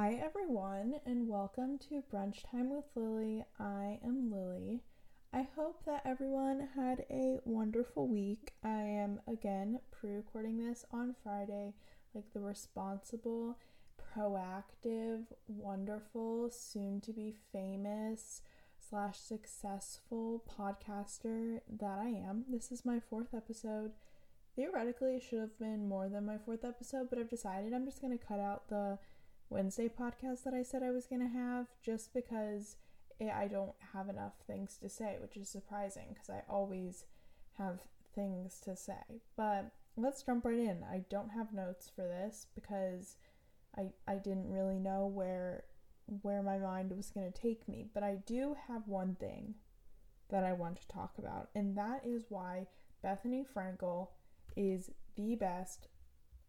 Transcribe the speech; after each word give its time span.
Hi, 0.00 0.12
everyone, 0.24 1.00
and 1.06 1.26
welcome 1.26 1.76
to 1.88 2.04
Brunch 2.08 2.48
Time 2.48 2.70
with 2.70 2.84
Lily. 2.94 3.42
I 3.58 3.98
am 4.04 4.30
Lily. 4.30 4.84
I 5.32 5.48
hope 5.56 5.84
that 5.86 6.02
everyone 6.04 6.68
had 6.76 7.04
a 7.10 7.40
wonderful 7.44 8.06
week. 8.06 8.52
I 8.62 8.78
am 8.82 9.18
again 9.26 9.80
pre 9.90 10.12
recording 10.12 10.64
this 10.64 10.84
on 10.92 11.16
Friday, 11.24 11.74
like 12.14 12.32
the 12.32 12.38
responsible, 12.38 13.58
proactive, 14.16 15.24
wonderful, 15.48 16.48
soon 16.52 17.00
to 17.00 17.12
be 17.12 17.34
famous 17.52 18.42
slash 18.88 19.18
successful 19.18 20.44
podcaster 20.48 21.58
that 21.68 21.98
I 21.98 22.10
am. 22.10 22.44
This 22.48 22.70
is 22.70 22.84
my 22.84 23.00
fourth 23.00 23.34
episode. 23.34 23.90
Theoretically, 24.54 25.16
it 25.16 25.24
should 25.24 25.40
have 25.40 25.58
been 25.58 25.88
more 25.88 26.08
than 26.08 26.24
my 26.24 26.38
fourth 26.38 26.64
episode, 26.64 27.10
but 27.10 27.18
I've 27.18 27.28
decided 27.28 27.72
I'm 27.72 27.84
just 27.84 28.00
going 28.00 28.16
to 28.16 28.24
cut 28.24 28.38
out 28.38 28.68
the 28.68 29.00
Wednesday 29.50 29.88
podcast 29.88 30.44
that 30.44 30.54
I 30.54 30.62
said 30.62 30.82
I 30.82 30.90
was 30.90 31.06
going 31.06 31.22
to 31.22 31.38
have 31.38 31.66
just 31.82 32.12
because 32.12 32.76
it, 33.18 33.30
I 33.30 33.48
don't 33.48 33.74
have 33.92 34.08
enough 34.08 34.34
things 34.46 34.76
to 34.82 34.88
say, 34.88 35.16
which 35.20 35.36
is 35.36 35.48
surprising 35.48 36.08
because 36.10 36.30
I 36.30 36.42
always 36.48 37.04
have 37.56 37.80
things 38.14 38.60
to 38.64 38.76
say. 38.76 39.22
But 39.36 39.72
let's 39.96 40.22
jump 40.22 40.44
right 40.44 40.58
in. 40.58 40.84
I 40.90 41.04
don't 41.10 41.30
have 41.30 41.52
notes 41.52 41.90
for 41.94 42.02
this 42.02 42.46
because 42.54 43.16
I 43.76 43.88
I 44.06 44.16
didn't 44.16 44.50
really 44.50 44.78
know 44.78 45.06
where 45.06 45.64
where 46.22 46.42
my 46.42 46.58
mind 46.58 46.96
was 46.96 47.10
going 47.10 47.30
to 47.30 47.40
take 47.40 47.68
me, 47.68 47.86
but 47.92 48.02
I 48.02 48.18
do 48.26 48.56
have 48.68 48.88
one 48.88 49.16
thing 49.18 49.54
that 50.30 50.44
I 50.44 50.52
want 50.52 50.80
to 50.80 50.88
talk 50.88 51.14
about, 51.18 51.50
and 51.54 51.76
that 51.76 52.02
is 52.06 52.26
why 52.28 52.66
Bethenny 53.04 53.44
Frankel 53.46 54.08
is 54.56 54.90
the 55.16 55.34
best 55.34 55.88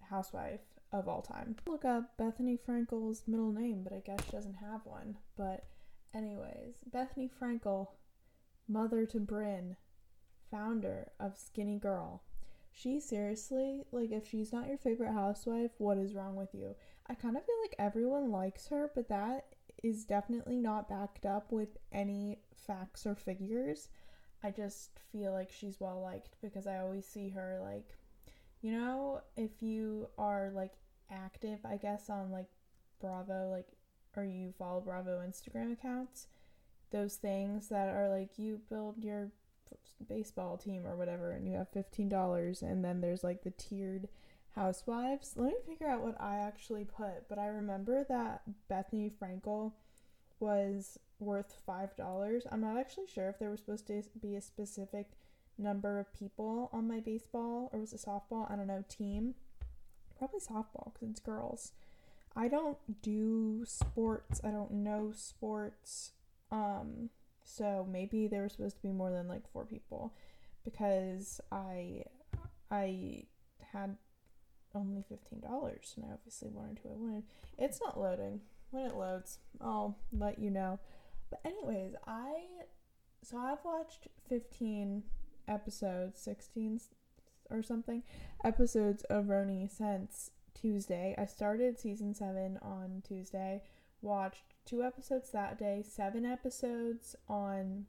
housewife 0.09 0.78
of 0.91 1.07
all 1.07 1.21
time. 1.21 1.55
Look 1.67 1.85
up 1.85 2.17
Bethenny 2.17 2.57
Frankel's 2.59 3.23
middle 3.27 3.51
name, 3.51 3.81
but 3.83 3.93
I 3.93 4.01
guess 4.05 4.25
she 4.25 4.31
doesn't 4.31 4.55
have 4.55 4.81
one. 4.85 5.17
But, 5.37 5.65
anyways, 6.13 6.77
Bethenny 6.89 7.29
Frankel, 7.29 7.87
mother 8.67 9.05
to 9.07 9.19
Bryn, 9.19 9.75
founder 10.49 11.11
of 11.19 11.37
Skinny 11.37 11.77
Girl. 11.77 12.23
She 12.71 12.99
seriously, 12.99 13.83
like, 13.91 14.11
if 14.11 14.27
she's 14.27 14.53
not 14.53 14.67
your 14.67 14.77
favorite 14.77 15.13
housewife, 15.13 15.71
what 15.77 15.97
is 15.97 16.13
wrong 16.13 16.35
with 16.35 16.53
you? 16.53 16.75
I 17.07 17.15
kind 17.15 17.35
of 17.35 17.45
feel 17.45 17.59
like 17.61 17.75
everyone 17.79 18.31
likes 18.31 18.67
her, 18.67 18.91
but 18.93 19.09
that 19.09 19.55
is 19.83 20.05
definitely 20.05 20.57
not 20.57 20.89
backed 20.89 21.25
up 21.25 21.51
with 21.51 21.69
any 21.91 22.39
facts 22.53 23.05
or 23.05 23.15
figures. 23.15 23.89
I 24.43 24.51
just 24.51 24.99
feel 25.11 25.31
like 25.31 25.51
she's 25.51 25.79
well 25.79 26.01
liked 26.01 26.37
because 26.41 26.67
I 26.67 26.79
always 26.79 27.05
see 27.05 27.29
her 27.29 27.59
like 27.61 27.95
you 28.61 28.71
know, 28.71 29.21
if 29.37 29.61
you 29.61 30.09
are 30.17 30.51
like 30.53 30.73
active, 31.11 31.59
I 31.65 31.77
guess, 31.77 32.09
on 32.09 32.31
like 32.31 32.47
Bravo, 32.99 33.49
like, 33.51 33.67
or 34.15 34.23
you 34.23 34.53
follow 34.57 34.81
Bravo 34.81 35.21
Instagram 35.25 35.71
accounts, 35.71 36.27
those 36.91 37.15
things 37.15 37.69
that 37.69 37.87
are 37.89 38.09
like 38.09 38.37
you 38.37 38.59
build 38.69 39.03
your 39.03 39.31
baseball 40.07 40.57
team 40.57 40.85
or 40.85 40.95
whatever 40.95 41.31
and 41.31 41.47
you 41.47 41.55
have 41.55 41.71
$15 41.71 42.61
and 42.61 42.83
then 42.83 43.01
there's 43.01 43.23
like 43.23 43.43
the 43.43 43.51
tiered 43.51 44.07
housewives. 44.55 45.33
Let 45.35 45.47
me 45.47 45.59
figure 45.67 45.87
out 45.87 46.01
what 46.01 46.19
I 46.19 46.37
actually 46.37 46.85
put, 46.85 47.27
but 47.29 47.37
I 47.37 47.47
remember 47.47 48.03
that 48.09 48.41
Bethenny 48.69 49.11
Frankel 49.11 49.73
was 50.39 50.97
worth 51.19 51.61
$5. 51.67 52.41
I'm 52.51 52.61
not 52.61 52.77
actually 52.77 53.07
sure 53.07 53.29
if 53.29 53.39
there 53.39 53.51
was 53.51 53.59
supposed 53.59 53.87
to 53.87 54.03
be 54.19 54.35
a 54.35 54.41
specific 54.41 55.11
number 55.59 55.99
of 55.99 56.13
people 56.13 56.69
on 56.73 56.87
my 56.87 56.99
baseball 56.99 57.69
or 57.73 57.79
was 57.79 57.93
it 57.93 58.01
softball? 58.05 58.51
I 58.51 58.55
don't 58.55 58.67
know, 58.67 58.83
team. 58.89 59.35
Probably 60.17 60.39
softball 60.39 60.93
because 60.93 61.09
it's 61.09 61.19
girls. 61.19 61.73
I 62.35 62.47
don't 62.47 62.77
do 63.01 63.63
sports. 63.65 64.41
I 64.43 64.49
don't 64.49 64.71
know 64.71 65.11
sports. 65.13 66.11
Um 66.51 67.09
so 67.43 67.87
maybe 67.91 68.27
there 68.27 68.43
was 68.43 68.53
supposed 68.53 68.77
to 68.77 68.81
be 68.81 68.91
more 68.91 69.11
than 69.11 69.27
like 69.27 69.51
4 69.51 69.65
people 69.65 70.13
because 70.63 71.41
I 71.51 72.03
I 72.71 73.23
had 73.73 73.97
only 74.75 75.03
$15 75.11 75.95
and 75.95 76.05
I 76.05 76.13
obviously 76.13 76.49
wanted 76.49 76.79
who 76.83 76.89
I 76.89 76.97
wanted. 76.97 77.23
It's 77.57 77.79
not 77.81 77.99
loading. 77.99 78.41
When 78.71 78.85
it 78.85 78.95
loads, 78.95 79.39
I'll 79.59 79.97
let 80.11 80.37
you 80.37 80.51
know. 80.51 80.79
But 81.29 81.41
anyways, 81.43 81.95
I 82.05 82.43
so 83.23 83.37
I've 83.37 83.63
watched 83.65 84.07
15 84.27 85.03
episodes, 85.49 86.21
16 86.21 86.79
or 87.49 87.63
something, 87.63 88.03
episodes 88.43 89.03
of 89.05 89.25
RHONY 89.25 89.69
since 89.69 90.31
Tuesday. 90.53 91.15
I 91.17 91.25
started 91.25 91.79
season 91.79 92.13
7 92.13 92.59
on 92.61 93.01
Tuesday, 93.07 93.63
watched 94.01 94.43
two 94.65 94.83
episodes 94.83 95.31
that 95.31 95.57
day, 95.57 95.83
seven 95.87 96.25
episodes 96.25 97.15
on 97.27 97.85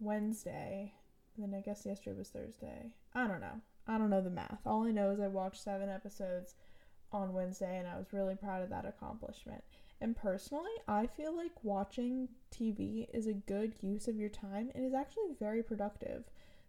Wednesday. 0.00 0.92
And 1.36 1.44
then 1.44 1.58
I 1.58 1.62
guess 1.62 1.86
yesterday 1.86 2.16
was 2.16 2.28
Thursday. 2.28 2.90
I 3.14 3.26
don't 3.26 3.40
know. 3.40 3.60
I 3.86 3.98
don't 3.98 4.10
know 4.10 4.20
the 4.20 4.30
math. 4.30 4.60
All 4.66 4.84
I 4.84 4.90
know 4.90 5.10
is 5.10 5.20
I 5.20 5.28
watched 5.28 5.62
seven 5.62 5.88
episodes 5.88 6.54
on 7.12 7.32
Wednesday 7.32 7.78
and 7.78 7.86
I 7.86 7.96
was 7.96 8.12
really 8.12 8.34
proud 8.34 8.62
of 8.62 8.70
that 8.70 8.86
accomplishment. 8.86 9.62
And 10.00 10.16
personally, 10.16 10.72
I 10.88 11.06
feel 11.06 11.34
like 11.36 11.52
watching 11.62 12.28
TV 12.52 13.06
is 13.12 13.26
a 13.26 13.32
good 13.32 13.74
use 13.80 14.08
of 14.08 14.16
your 14.16 14.28
time 14.28 14.70
and 14.74 14.84
is 14.84 14.94
actually 14.94 15.34
very 15.38 15.62
productive. 15.62 16.24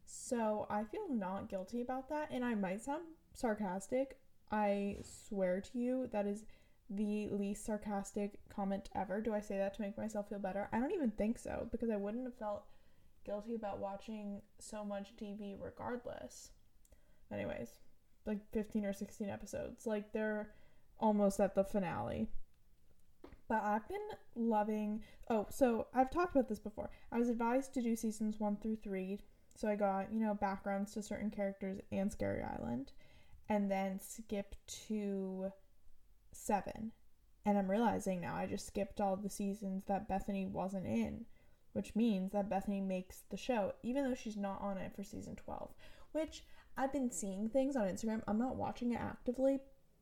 So 0.06 0.68
I 0.70 0.84
feel 0.84 1.10
not 1.10 1.50
guilty 1.50 1.82
about 1.82 2.10
that. 2.10 2.30
And 2.32 2.46
I 2.46 2.56
might 2.56 2.84
sound 2.84 3.04
sarcastic. 3.34 4.18
I 4.52 4.98
swear 5.02 5.60
to 5.62 5.78
you, 5.78 6.08
that 6.12 6.26
is 6.26 6.46
the 6.90 7.30
least 7.30 7.66
sarcastic 7.66 8.40
comment 8.50 8.90
ever. 8.96 9.20
Do 9.20 9.34
I 9.34 9.40
say 9.40 9.58
that 9.58 9.74
to 9.76 9.82
make 9.82 9.98
myself 9.98 10.30
feel 10.30 10.40
better? 10.40 10.70
I 10.72 10.80
don't 10.80 10.94
even 10.94 11.12
think 11.12 11.40
so 11.40 11.68
because 11.72 11.90
I 11.90 11.96
wouldn't 11.96 12.26
have 12.26 12.38
felt 12.38 12.64
guilty 13.26 13.56
about 13.56 13.80
watching 13.80 14.42
so 14.60 14.86
much 14.86 15.16
TV 15.18 15.58
regardless. 15.60 16.52
Anyways, 17.34 17.70
like 18.26 18.40
15 18.54 18.86
or 18.86 18.94
16 18.94 19.30
episodes. 19.30 19.88
Like 19.88 20.14
they're 20.14 20.52
almost 21.00 21.40
at 21.40 21.56
the 21.56 21.64
finale. 21.64 22.30
But 23.48 23.64
I've 23.64 23.88
been 23.88 23.98
loving. 24.36 25.04
Oh, 25.30 25.48
so 25.50 25.88
I've 25.94 26.12
talked 26.12 26.36
about 26.36 26.50
this 26.50 26.60
before. 26.60 26.90
I 27.12 27.20
was 27.20 27.30
advised 27.30 27.74
to 27.74 27.82
do 27.82 27.96
seasons 27.96 28.40
one 28.40 28.58
through 28.58 28.78
three 28.78 29.20
so 29.56 29.70
I 29.70 29.76
got, 29.76 30.14
you 30.14 30.20
know, 30.20 30.34
backgrounds 30.34 30.94
to 30.94 31.02
certain 31.02 31.32
characters 31.32 31.80
and 31.92 32.12
Scary 32.12 32.44
Island, 32.44 32.92
and 33.48 33.72
then 33.72 34.00
skip 34.00 34.56
to 34.88 35.52
seven. 36.32 36.92
And 37.46 37.58
I'm 37.58 37.70
realizing 37.70 38.22
now 38.22 38.36
I 38.36 38.48
just 38.48 38.68
skipped 38.68 39.00
all 39.00 39.16
the 39.16 39.30
seasons 39.30 39.84
that 39.88 40.10
Bethenny 40.10 40.50
wasn't 40.50 40.88
in, 40.88 41.26
which 41.74 41.96
means 41.96 42.32
that 42.32 42.50
Bethenny 42.50 42.86
makes 42.86 43.24
the 43.30 43.38
show, 43.38 43.74
even 43.84 44.04
though 44.04 44.16
she's 44.16 44.38
not 44.38 44.62
on 44.62 44.78
it 44.78 44.94
for 44.96 45.04
season 45.04 45.36
12. 45.36 45.74
Which 46.12 46.44
I've 46.78 46.92
been 46.92 47.12
seeing 47.12 47.48
things 47.48 47.76
on 47.76 47.88
Instagram. 47.88 48.24
I'm 48.28 48.40
not 48.40 48.56
watching 48.56 48.92
it 48.92 49.00
actively 49.00 49.60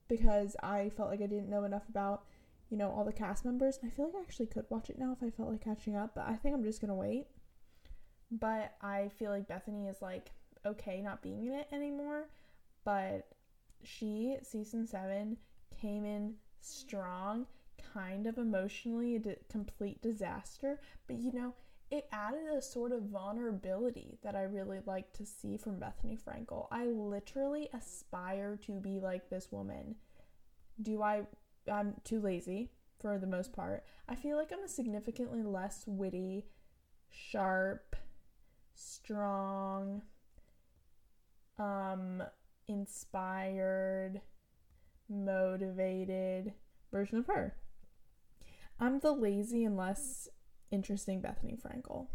because 0.07 0.55
I 0.63 0.89
felt 0.89 1.09
like 1.09 1.21
I 1.21 1.27
didn't 1.27 1.49
know 1.49 1.65
enough 1.65 1.87
about, 1.89 2.23
you 2.69 2.77
know, 2.77 2.89
all 2.89 3.03
the 3.03 3.13
cast 3.13 3.45
members. 3.45 3.77
And 3.81 3.91
I 3.91 3.93
feel 3.93 4.05
like 4.05 4.15
I 4.15 4.21
actually 4.21 4.47
could 4.47 4.65
watch 4.69 4.89
it 4.89 4.97
now 4.97 5.11
if 5.11 5.25
I 5.25 5.29
felt 5.29 5.49
like 5.49 5.63
catching 5.63 5.95
up, 5.95 6.15
but 6.15 6.27
I 6.27 6.35
think 6.35 6.55
I'm 6.55 6.63
just 6.63 6.81
gonna 6.81 6.95
wait 6.95 7.27
but 8.39 8.75
I 8.81 9.09
feel 9.17 9.31
like 9.31 9.47
Bethenny 9.47 9.89
is 9.89 10.01
like 10.01 10.31
okay 10.65 11.01
not 11.01 11.21
being 11.21 11.47
in 11.47 11.53
it 11.53 11.67
anymore. 11.71 12.29
But 12.85 13.27
she, 13.83 14.37
season 14.41 14.87
seven, 14.87 15.37
came 15.79 16.05
in 16.05 16.35
strong, 16.59 17.45
kind 17.93 18.27
of 18.27 18.37
emotionally 18.37 19.15
a 19.15 19.19
d- 19.19 19.35
complete 19.49 20.01
disaster. 20.01 20.79
But 21.07 21.17
you 21.17 21.31
know, 21.31 21.53
it 21.91 22.07
added 22.11 22.47
a 22.51 22.61
sort 22.61 22.91
of 22.91 23.03
vulnerability 23.03 24.17
that 24.23 24.35
I 24.35 24.43
really 24.43 24.79
like 24.85 25.13
to 25.13 25.25
see 25.25 25.57
from 25.57 25.79
Bethenny 25.79 26.17
Frankel. 26.19 26.67
I 26.71 26.87
literally 26.87 27.69
aspire 27.73 28.57
to 28.65 28.79
be 28.79 28.99
like 28.99 29.29
this 29.29 29.51
woman. 29.51 29.95
Do 30.81 31.01
I? 31.01 31.27
I'm 31.71 31.95
too 32.03 32.19
lazy 32.19 32.71
for 32.99 33.17
the 33.17 33.27
most 33.27 33.53
part. 33.53 33.83
I 34.09 34.15
feel 34.15 34.37
like 34.37 34.51
I'm 34.51 34.63
a 34.63 34.67
significantly 34.67 35.43
less 35.43 35.83
witty, 35.85 36.45
sharp, 37.09 37.95
strong, 38.73 40.01
um, 41.57 42.23
inspired, 42.67 44.21
motivated 45.09 46.53
version 46.91 47.17
of 47.17 47.27
her. 47.27 47.55
I'm 48.79 48.99
the 48.99 49.11
lazy 49.11 49.63
and 49.63 49.77
less 49.77 50.27
interesting 50.71 51.21
Bethenny 51.21 51.59
Frankel. 51.59 52.07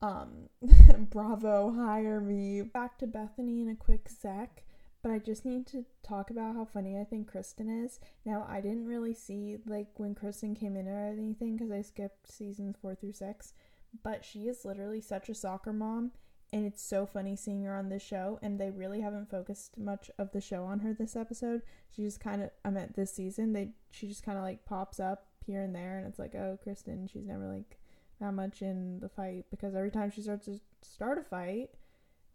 Um, 0.00 0.48
bravo, 1.10 1.72
hire 1.72 2.20
me. 2.20 2.62
Back 2.62 2.98
to 2.98 3.06
Bethenny 3.06 3.62
in 3.62 3.68
a 3.68 3.76
quick 3.76 4.08
sec, 4.08 4.64
but 5.02 5.10
I 5.10 5.18
just 5.18 5.44
need 5.44 5.66
to 5.68 5.84
talk 6.02 6.30
about 6.30 6.54
how 6.54 6.64
funny 6.64 6.98
I 6.98 7.04
think 7.04 7.28
Kristen 7.28 7.68
is. 7.68 8.00
Now, 8.24 8.46
I 8.48 8.60
didn't 8.60 8.86
really 8.86 9.14
see 9.14 9.58
like 9.66 9.88
when 9.96 10.14
Kristen 10.14 10.54
came 10.54 10.76
in 10.76 10.88
or 10.88 11.08
anything 11.08 11.56
because 11.56 11.70
I 11.70 11.82
skipped 11.82 12.30
seasons 12.30 12.76
four 12.80 12.94
through 12.94 13.12
six, 13.12 13.52
but 14.02 14.24
she 14.24 14.48
is 14.48 14.64
literally 14.64 15.00
such 15.00 15.28
a 15.28 15.34
soccer 15.34 15.72
mom 15.72 16.12
and 16.52 16.64
it's 16.64 16.82
so 16.82 17.04
funny 17.04 17.36
seeing 17.36 17.62
her 17.64 17.76
on 17.76 17.88
this 17.88 18.02
show 18.02 18.38
and 18.42 18.58
they 18.58 18.70
really 18.70 19.00
haven't 19.00 19.30
focused 19.30 19.76
much 19.76 20.10
of 20.18 20.32
the 20.32 20.40
show 20.40 20.64
on 20.64 20.80
her 20.80 20.94
this 20.94 21.14
episode. 21.14 21.62
She 21.94 22.02
just 22.02 22.20
kind 22.20 22.42
of 22.42 22.50
i 22.64 22.70
meant 22.70 22.96
this 22.96 23.12
season 23.12 23.52
they 23.52 23.70
she 23.90 24.06
just 24.06 24.24
kind 24.24 24.38
of 24.38 24.44
like 24.44 24.64
pops 24.64 25.00
up 25.00 25.26
here 25.48 25.62
and 25.62 25.74
there 25.74 25.98
and 25.98 26.06
it's 26.06 26.18
like 26.18 26.34
oh 26.34 26.58
kristen 26.62 27.08
she's 27.10 27.26
never 27.26 27.48
like 27.48 27.78
that 28.20 28.32
much 28.32 28.60
in 28.60 29.00
the 29.00 29.08
fight 29.08 29.46
because 29.50 29.74
every 29.74 29.90
time 29.90 30.10
she 30.10 30.20
starts 30.20 30.44
to 30.44 30.60
start 30.82 31.18
a 31.18 31.22
fight 31.22 31.70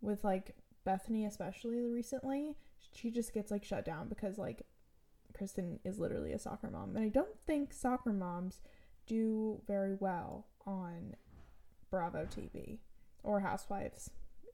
with 0.01 0.23
like 0.23 0.55
bethenny 0.85 1.27
especially 1.27 1.79
recently 1.81 2.55
she 2.91 3.11
just 3.11 3.33
gets 3.33 3.51
like 3.51 3.63
shut 3.63 3.85
down 3.85 4.09
because 4.09 4.37
like 4.37 4.63
kristen 5.37 5.79
is 5.83 5.99
literally 5.99 6.33
a 6.33 6.39
soccer 6.39 6.69
mom 6.71 6.95
and 6.95 7.05
i 7.05 7.09
don't 7.09 7.39
think 7.45 7.71
soccer 7.71 8.11
moms 8.11 8.61
do 9.05 9.61
very 9.67 9.95
well 9.99 10.47
on 10.65 11.15
bravo 11.93 12.25
tv 12.25 12.79
or 13.21 13.39
Housewives 13.39 14.09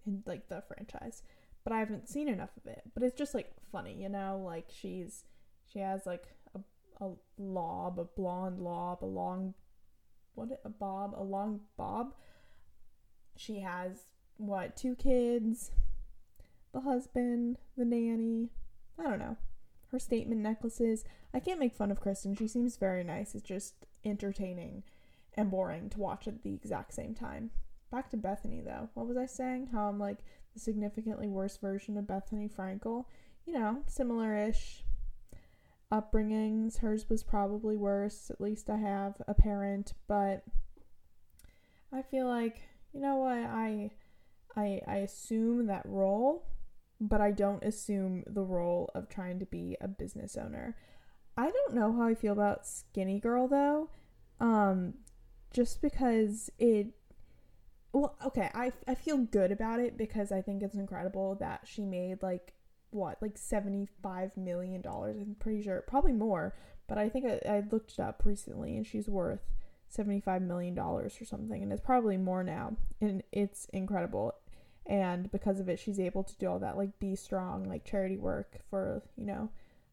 in 0.06 0.22
like 0.26 0.50
the 0.50 0.62
franchise. 0.68 1.24
But 1.64 1.72
I 1.72 1.80
haven't 1.80 2.10
seen 2.10 2.28
enough 2.28 2.50
of 2.58 2.70
it. 2.70 2.82
But 2.94 3.04
it's 3.04 3.18
just 3.18 3.34
like 3.34 3.50
funny, 3.72 3.96
you 3.98 4.10
know, 4.10 4.44
like 4.46 4.66
she's 4.70 5.24
she 5.66 5.80
has 5.80 6.06
like 6.06 6.26
a 6.54 6.60
a 7.02 7.14
lob, 7.38 7.98
a 7.98 8.04
blonde 8.04 8.60
lob, 8.60 9.02
a 9.02 9.06
long 9.06 9.54
what 10.36 10.50
a 10.66 10.70
bob, 10.70 11.16
a 11.18 11.24
long 11.24 11.62
bob. 11.78 12.14
She 13.38 13.62
has 13.62 14.08
what, 14.36 14.76
two 14.76 14.96
kids, 14.96 15.72
the 16.74 16.82
husband, 16.82 17.58
the 17.78 17.86
nanny. 17.86 18.50
I 19.00 19.04
don't 19.04 19.20
know. 19.20 19.38
Her 19.92 20.00
statement 20.00 20.42
necklaces. 20.42 21.06
I 21.34 21.40
can't 21.40 21.60
make 21.60 21.74
fun 21.74 21.90
of 21.90 22.02
Kristen. 22.02 22.36
She 22.36 22.50
seems 22.50 22.76
very 22.76 23.04
nice. 23.06 23.34
It's 23.34 23.48
just 23.48 23.86
entertaining 24.04 24.84
and 25.36 25.52
boring 25.52 25.90
to 25.90 26.00
watch 26.00 26.28
at 26.28 26.44
the 26.44 26.54
exact 26.54 26.94
same 26.94 27.14
time. 27.14 27.52
Back 27.92 28.10
to 28.12 28.18
Bethenny 28.18 28.64
though. 28.64 28.90
What 28.94 29.08
was 29.08 29.18
I 29.18 29.26
saying? 29.26 29.70
How 29.72 29.90
I'm 29.90 30.00
like 30.00 30.20
the 30.54 30.60
significantly 30.60 31.28
worse 31.28 31.58
version 31.58 31.98
of 31.98 32.06
Bethenny 32.06 32.52
Frankel. 32.52 33.06
You 33.46 33.54
know, 33.54 33.84
similar 33.88 34.36
ish 34.36 34.84
upbringings. 35.92 36.80
Hers 36.80 37.10
was 37.10 37.24
probably 37.24 37.76
worse. 37.76 38.30
At 38.30 38.42
least 38.42 38.70
I 38.70 38.78
have 38.78 39.22
a 39.28 39.34
parent, 39.34 39.94
but 40.08 40.44
I 41.92 42.02
feel 42.04 42.28
like, 42.28 42.62
you 42.94 43.02
know 43.02 43.16
what, 43.16 43.38
I 43.38 43.92
I 44.56 44.82
I 44.88 44.96
assume 44.98 45.68
that 45.68 45.86
role, 45.86 46.46
but 47.02 47.22
I 47.22 47.32
don't 47.32 47.64
assume 47.64 48.24
the 48.28 48.44
role 48.44 48.92
of 48.94 49.10
trying 49.10 49.40
to 49.40 49.46
be 49.46 49.78
a 49.82 49.88
business 49.88 50.38
owner. 50.38 50.76
I 51.38 51.50
don't 51.50 51.74
know 51.74 51.94
how 51.94 52.04
I 52.04 52.16
feel 52.16 52.34
about 52.34 52.68
Skinny 52.68 53.20
Girl 53.20 53.48
though. 53.48 53.90
Um 54.40 54.96
just 55.54 55.82
because 55.82 56.50
it 56.60 56.88
well, 57.92 58.16
okay, 58.24 58.52
I, 58.54 58.72
I 58.88 58.94
feel 58.94 59.18
good 59.18 59.52
about 59.52 59.80
it 59.80 59.98
because 59.98 60.32
I 60.32 60.44
think 60.44 60.62
it's 60.62 60.76
incredible 60.76 61.34
that 61.40 61.62
she 61.66 61.84
made 61.84 62.22
like 62.22 62.54
what 62.92 63.18
like 63.22 63.38
75 63.38 64.38
million 64.38 64.82
dollars? 64.82 65.18
I'm 65.18 65.36
pretty 65.40 65.64
sure 65.64 65.84
probably 65.88 66.14
more 66.14 66.56
but 66.90 66.98
i 66.98 67.08
think 67.08 67.26
I, 67.26 67.40
I 67.48 67.64
looked 67.72 67.94
it 67.94 68.00
up 68.00 68.24
recently 68.26 68.76
and 68.76 68.86
she's 68.86 69.08
worth 69.08 69.42
75 69.88 70.42
million 70.42 70.76
dollars 70.76 71.18
or 71.22 71.26
something 71.26 71.64
and 71.64 71.72
it's 71.72 71.82
probably 71.82 72.18
more 72.18 72.44
now 72.44 72.76
and 73.02 73.24
it's 73.32 73.66
incredible. 73.74 74.36
And 74.86 75.32
because 75.32 75.60
of 75.60 75.70
it 75.70 75.80
she's 75.80 76.00
able 76.00 76.24
to 76.24 76.36
do 76.38 76.48
all 76.48 76.60
that 76.60 76.78
like 76.78 77.00
be 77.00 77.16
strong 77.16 77.70
like 77.70 77.86
charity 77.86 78.18
work 78.18 78.60
for 78.72 79.04
you 79.16 79.26
know 79.26 79.50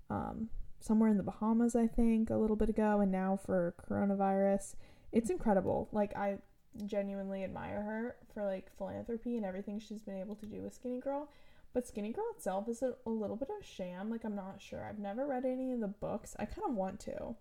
um 0.09 0.49
somewhere 0.81 1.11
in 1.11 1.19
the 1.19 1.23
bahamas 1.23 1.77
i 1.77 1.87
think 1.87 2.31
a 2.31 2.37
little 2.37 2.57
bit 2.57 2.71
ago 2.71 3.01
and 3.01 3.13
now 3.13 3.37
for 3.37 3.75
coronavirus 3.91 4.75
it's 5.17 5.31
incredible 5.31 5.89
like 5.93 6.15
i 6.17 6.39
genuinely 6.85 7.45
admire 7.45 7.83
her 7.83 8.17
for 8.35 8.45
like 8.45 8.71
philanthropy 8.77 9.37
and 9.37 9.47
everything 9.47 9.79
she's 9.79 10.03
been 10.03 10.19
able 10.19 10.35
to 10.37 10.47
do 10.47 10.63
with 10.63 10.75
Skinny 10.75 11.01
Girl. 11.01 11.29
But 11.73 11.87
Skinny 11.87 12.13
Girl 12.13 12.25
itself 12.35 12.69
is 12.69 12.83
a, 12.83 12.95
a 13.05 13.11
little 13.11 13.37
bit 13.37 13.49
of 13.51 13.63
a 13.63 13.67
sham. 13.67 14.11
Like, 14.11 14.25
I'm 14.25 14.35
not 14.35 14.61
sure. 14.61 14.85
I've 14.85 14.99
never 14.99 15.27
read 15.27 15.45
any 15.45 15.73
of 15.73 15.81
the 15.81 15.89
books. 15.89 16.35
I 16.39 16.47
kind 16.47 16.63
of 16.69 16.75
want 16.75 17.01
to, 17.01 17.35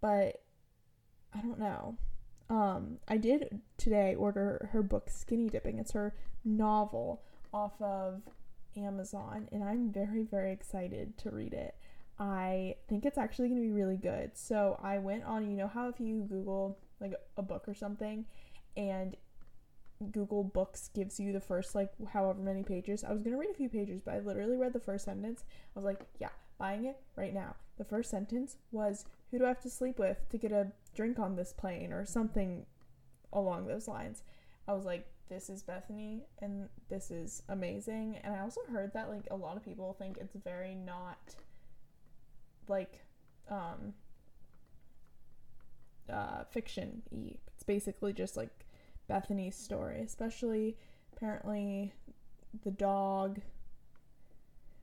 but 0.00 0.42
I 1.34 1.40
don't 1.40 1.58
know. 1.58 1.96
Um, 2.48 2.98
I 3.08 3.16
did 3.16 3.60
today 3.76 4.14
order 4.14 4.68
her 4.72 4.82
book 4.82 5.08
Skinny 5.10 5.48
Dipping. 5.48 5.78
It's 5.78 5.92
her 5.92 6.14
novel 6.44 7.22
off 7.52 7.80
of 7.80 8.22
Amazon, 8.76 9.48
and 9.50 9.64
I'm 9.64 9.90
very, 9.90 10.22
very 10.22 10.52
excited 10.52 11.16
to 11.18 11.30
read 11.30 11.54
it. 11.54 11.74
I 12.18 12.76
think 12.88 13.04
it's 13.04 13.18
actually 13.18 13.48
going 13.48 13.60
to 13.60 13.66
be 13.66 13.72
really 13.72 13.96
good. 13.96 14.32
So 14.34 14.78
I 14.82 14.98
went 14.98 15.24
on, 15.24 15.50
you 15.50 15.56
know, 15.56 15.68
how 15.68 15.88
if 15.88 15.98
you 15.98 16.20
Google 16.28 16.78
like 17.00 17.14
a 17.36 17.42
book 17.42 17.64
or 17.68 17.74
something 17.74 18.24
and 18.76 19.16
Google 20.12 20.44
Books 20.44 20.90
gives 20.94 21.18
you 21.18 21.32
the 21.32 21.40
first 21.40 21.74
like 21.74 21.90
however 22.08 22.40
many 22.40 22.62
pages. 22.62 23.02
I 23.02 23.12
was 23.12 23.22
gonna 23.22 23.38
read 23.38 23.50
a 23.50 23.54
few 23.54 23.68
pages, 23.68 24.02
but 24.04 24.14
I 24.14 24.20
literally 24.20 24.56
read 24.56 24.72
the 24.72 24.80
first 24.80 25.04
sentence. 25.04 25.44
I 25.74 25.78
was 25.78 25.84
like, 25.84 26.00
yeah, 26.20 26.30
buying 26.58 26.84
it 26.84 26.98
right 27.16 27.32
now. 27.32 27.56
The 27.78 27.84
first 27.84 28.10
sentence 28.10 28.58
was, 28.72 29.06
"Who 29.30 29.38
do 29.38 29.44
I 29.44 29.48
have 29.48 29.60
to 29.62 29.70
sleep 29.70 29.98
with 29.98 30.28
to 30.30 30.38
get 30.38 30.52
a 30.52 30.72
drink 30.94 31.18
on 31.18 31.36
this 31.36 31.52
plane?" 31.52 31.92
or 31.92 32.04
something 32.04 32.66
along 33.32 33.66
those 33.66 33.88
lines. 33.88 34.22
I 34.68 34.74
was 34.74 34.84
like, 34.84 35.06
this 35.28 35.48
is 35.48 35.62
Bethenny 35.62 36.22
and 36.40 36.68
this 36.88 37.10
is 37.10 37.42
amazing. 37.48 38.18
And 38.22 38.34
I 38.34 38.40
also 38.40 38.60
heard 38.70 38.92
that 38.94 39.08
like 39.08 39.26
a 39.30 39.36
lot 39.36 39.56
of 39.56 39.64
people 39.64 39.94
think 39.94 40.18
it's 40.18 40.34
very 40.44 40.74
not 40.74 41.34
like 42.68 43.00
um 43.50 43.94
uh 46.12 46.44
fiction 46.50 47.02
y. 47.10 47.36
It's 47.54 47.64
basically 47.64 48.12
just 48.12 48.36
like 48.36 48.50
Bethenny's 49.08 49.56
story, 49.56 50.00
especially 50.00 50.76
apparently 51.14 51.92
the 52.64 52.70
dog. 52.70 53.40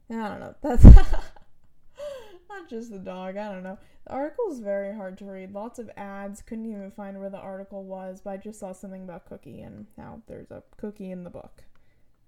I 0.09 0.27
don't 0.27 0.39
know. 0.39 0.55
That's 0.61 0.83
not 0.83 2.69
just 2.69 2.91
the 2.91 2.99
dog. 2.99 3.37
I 3.37 3.51
don't 3.51 3.63
know. 3.63 3.77
The 4.05 4.13
article 4.13 4.51
is 4.51 4.59
very 4.59 4.93
hard 4.95 5.17
to 5.19 5.25
read. 5.25 5.53
Lots 5.53 5.79
of 5.79 5.89
ads. 5.97 6.41
Couldn't 6.41 6.71
even 6.71 6.91
find 6.91 7.19
where 7.19 7.29
the 7.29 7.37
article 7.37 7.83
was, 7.83 8.21
but 8.23 8.31
I 8.31 8.37
just 8.37 8.59
saw 8.59 8.73
something 8.73 9.03
about 9.03 9.25
Cookie, 9.25 9.61
and 9.61 9.87
now 9.97 10.21
there's 10.27 10.51
a 10.51 10.63
cookie 10.77 11.11
in 11.11 11.23
the 11.23 11.29
book. 11.29 11.63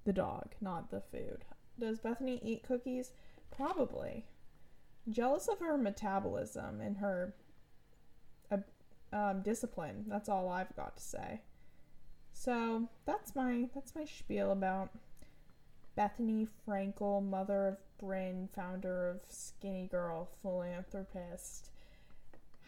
The 0.06 0.14
dog, 0.14 0.54
not 0.62 0.92
the 0.92 1.02
food. 1.02 1.46
Does 1.80 2.00
Bethenny 2.00 2.40
eat 2.44 2.64
cookies? 2.64 3.12
Probably. 3.52 4.26
Jealous 5.10 5.48
of 5.48 5.60
her 5.60 5.78
metabolism 5.78 6.82
and 6.82 6.98
her 6.98 7.34
um, 9.16 9.42
discipline. 9.42 10.06
That's 10.08 10.30
all 10.30 10.50
I've 10.50 10.76
got 10.76 10.98
to 10.98 11.04
say. 11.04 11.42
So 12.34 12.90
that's 13.06 13.34
my 13.34 13.70
that's 13.74 13.96
my 13.96 14.04
spiel 14.04 14.52
about 14.52 14.90
Bethenny 15.98 16.48
Frankel, 16.68 17.28
mother 17.28 17.68
of 17.70 17.78
Bryn, 17.98 18.50
founder 18.54 19.10
of 19.10 19.22
Skinny 19.30 19.88
Girl, 19.88 20.28
philanthropist, 20.42 21.70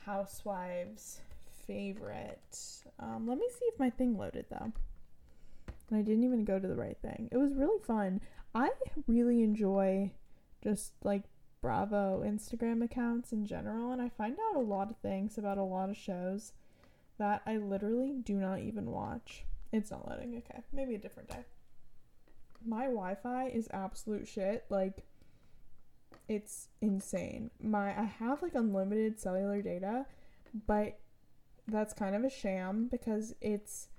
housewives 0.06 1.20
favorite. 1.68 2.58
Um, 2.98 3.28
let 3.28 3.38
me 3.38 3.46
see 3.50 3.66
if 3.66 3.78
my 3.78 3.90
thing 3.90 4.18
loaded 4.18 4.46
though. 4.50 4.72
And 5.90 6.00
I 6.00 6.02
didn't 6.02 6.24
even 6.24 6.46
go 6.46 6.60
to 6.60 6.68
the 6.68 6.76
right 6.76 6.98
thing. 7.02 7.28
It 7.32 7.38
was 7.38 7.54
really 7.54 7.80
fun. 7.84 8.22
I 8.56 8.70
really 9.06 9.44
enjoy 9.44 10.12
just 10.64 10.94
like 11.04 11.24
Bravo 11.68 12.24
Instagram 12.26 12.82
accounts 12.82 13.34
in 13.34 13.46
general, 13.46 13.92
and 13.92 14.02
I 14.02 14.08
find 14.08 14.38
out 14.40 14.56
a 14.56 14.62
lot 14.62 14.90
of 14.90 14.96
things 15.00 15.38
about 15.38 15.58
a 15.58 15.64
lot 15.64 15.90
of 15.90 15.98
shows 15.98 16.54
that 17.18 17.42
I 17.46 17.58
literally 17.58 18.14
do 18.24 18.36
not 18.36 18.60
even 18.62 18.90
watch. 18.90 19.44
It's 19.74 19.92
not 19.92 20.08
letting. 20.08 20.38
Okay, 20.38 20.62
maybe 20.72 20.96
a 20.96 20.98
different 20.98 21.28
day. 21.28 21.44
My 22.66 22.86
Wi-Fi 22.86 23.50
is 23.50 23.68
absolute 23.74 24.30
shit. 24.30 24.64
Like 24.70 25.04
it's 26.30 26.70
insane. 26.80 27.52
My 27.62 27.90
I 28.00 28.06
have 28.06 28.42
like 28.42 28.56
unlimited 28.56 29.20
cellular 29.20 29.62
data, 29.62 30.06
but 30.68 30.98
that's 31.68 31.94
kind 31.94 32.16
of 32.16 32.24
a 32.24 32.30
sham 32.30 32.88
because 32.90 33.36
it's 33.42 33.90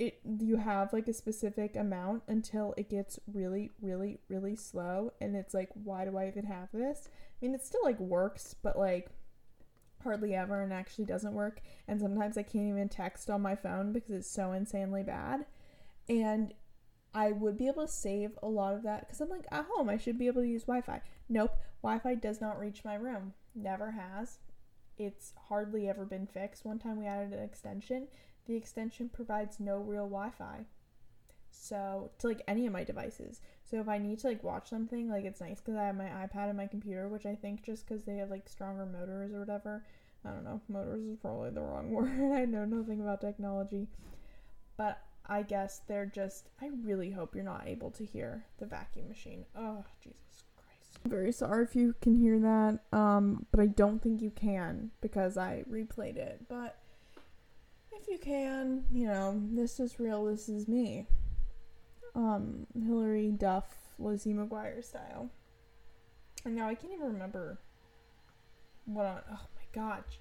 it 0.00 0.18
you 0.24 0.56
have 0.56 0.92
like 0.94 1.06
a 1.08 1.12
specific 1.12 1.76
amount 1.76 2.22
until 2.26 2.74
it 2.78 2.88
gets 2.88 3.20
really 3.32 3.70
really 3.82 4.18
really 4.28 4.56
slow 4.56 5.12
and 5.20 5.36
it's 5.36 5.52
like 5.52 5.68
why 5.74 6.06
do 6.06 6.16
I 6.16 6.26
even 6.26 6.46
have 6.46 6.68
this? 6.72 7.08
I 7.08 7.44
mean 7.44 7.54
it 7.54 7.64
still 7.64 7.84
like 7.84 8.00
works, 8.00 8.54
but 8.62 8.78
like 8.78 9.10
hardly 10.02 10.34
ever 10.34 10.62
and 10.62 10.72
actually 10.72 11.04
doesn't 11.04 11.34
work. 11.34 11.60
And 11.86 12.00
sometimes 12.00 12.38
I 12.38 12.42
can't 12.42 12.68
even 12.68 12.88
text 12.88 13.28
on 13.28 13.42
my 13.42 13.54
phone 13.54 13.92
because 13.92 14.12
it's 14.12 14.30
so 14.30 14.52
insanely 14.52 15.02
bad. 15.02 15.44
And 16.08 16.54
I 17.12 17.32
would 17.32 17.58
be 17.58 17.66
able 17.66 17.86
to 17.86 17.92
save 17.92 18.38
a 18.42 18.48
lot 18.48 18.74
of 18.74 18.82
that 18.84 19.00
because 19.00 19.20
I'm 19.20 19.28
like 19.28 19.46
at 19.52 19.66
home, 19.70 19.90
I 19.90 19.98
should 19.98 20.18
be 20.18 20.28
able 20.28 20.40
to 20.40 20.48
use 20.48 20.62
Wi 20.62 20.80
Fi. 20.80 21.02
Nope, 21.28 21.56
Wi 21.82 21.98
Fi 21.98 22.14
does 22.14 22.40
not 22.40 22.58
reach 22.58 22.86
my 22.86 22.94
room. 22.94 23.34
Never 23.54 23.90
has. 23.90 24.38
It's 24.96 25.34
hardly 25.48 25.88
ever 25.90 26.06
been 26.06 26.26
fixed. 26.26 26.64
One 26.64 26.78
time 26.78 26.98
we 26.98 27.06
added 27.06 27.34
an 27.34 27.44
extension. 27.44 28.08
The 28.50 28.56
extension 28.56 29.08
provides 29.08 29.60
no 29.60 29.78
real 29.78 30.08
Wi 30.08 30.30
Fi. 30.30 30.64
So, 31.52 32.10
to 32.18 32.26
like 32.26 32.42
any 32.48 32.66
of 32.66 32.72
my 32.72 32.82
devices. 32.82 33.40
So, 33.62 33.78
if 33.78 33.88
I 33.88 33.96
need 33.96 34.18
to 34.18 34.26
like 34.26 34.42
watch 34.42 34.68
something, 34.68 35.08
like 35.08 35.24
it's 35.24 35.40
nice 35.40 35.60
because 35.60 35.76
I 35.76 35.84
have 35.84 35.96
my 35.96 36.06
iPad 36.06 36.48
and 36.48 36.56
my 36.56 36.66
computer, 36.66 37.06
which 37.06 37.26
I 37.26 37.36
think 37.36 37.62
just 37.62 37.86
because 37.86 38.02
they 38.02 38.16
have 38.16 38.28
like 38.28 38.48
stronger 38.48 38.86
motors 38.86 39.32
or 39.32 39.38
whatever. 39.38 39.84
I 40.24 40.30
don't 40.30 40.42
know. 40.42 40.60
Motors 40.68 41.04
is 41.04 41.16
probably 41.18 41.50
the 41.50 41.60
wrong 41.60 41.90
word. 41.92 42.10
I 42.32 42.44
know 42.44 42.64
nothing 42.64 43.00
about 43.00 43.20
technology. 43.20 43.86
But 44.76 45.00
I 45.26 45.42
guess 45.42 45.82
they're 45.86 46.06
just. 46.06 46.48
I 46.60 46.70
really 46.82 47.12
hope 47.12 47.36
you're 47.36 47.44
not 47.44 47.68
able 47.68 47.92
to 47.92 48.04
hear 48.04 48.46
the 48.58 48.66
vacuum 48.66 49.06
machine. 49.06 49.44
Oh, 49.56 49.84
Jesus 50.02 50.42
Christ. 50.56 50.98
I'm 51.04 51.10
very 51.12 51.30
sorry 51.30 51.62
if 51.62 51.76
you 51.76 51.94
can 52.00 52.16
hear 52.16 52.40
that, 52.40 52.80
um, 52.92 53.46
but 53.52 53.60
I 53.60 53.66
don't 53.66 54.02
think 54.02 54.20
you 54.20 54.30
can 54.30 54.90
because 55.00 55.36
I 55.36 55.62
replayed 55.70 56.16
it. 56.16 56.46
But 56.48 56.79
if 58.00 58.08
you 58.08 58.18
can, 58.18 58.84
you 58.92 59.06
know, 59.06 59.40
this 59.52 59.80
is 59.80 60.00
real, 60.00 60.24
this 60.24 60.48
is 60.48 60.66
me. 60.66 61.06
Um, 62.14 62.66
Hilary 62.74 63.30
Duff, 63.30 63.66
Lizzie 63.98 64.32
McGuire 64.32 64.84
style. 64.84 65.30
And 66.44 66.56
now 66.56 66.68
I 66.68 66.74
can't 66.74 66.92
even 66.92 67.12
remember 67.12 67.58
what 68.86 69.06
on. 69.06 69.20
Oh 69.30 69.46
my 69.56 69.66
gosh. 69.72 70.18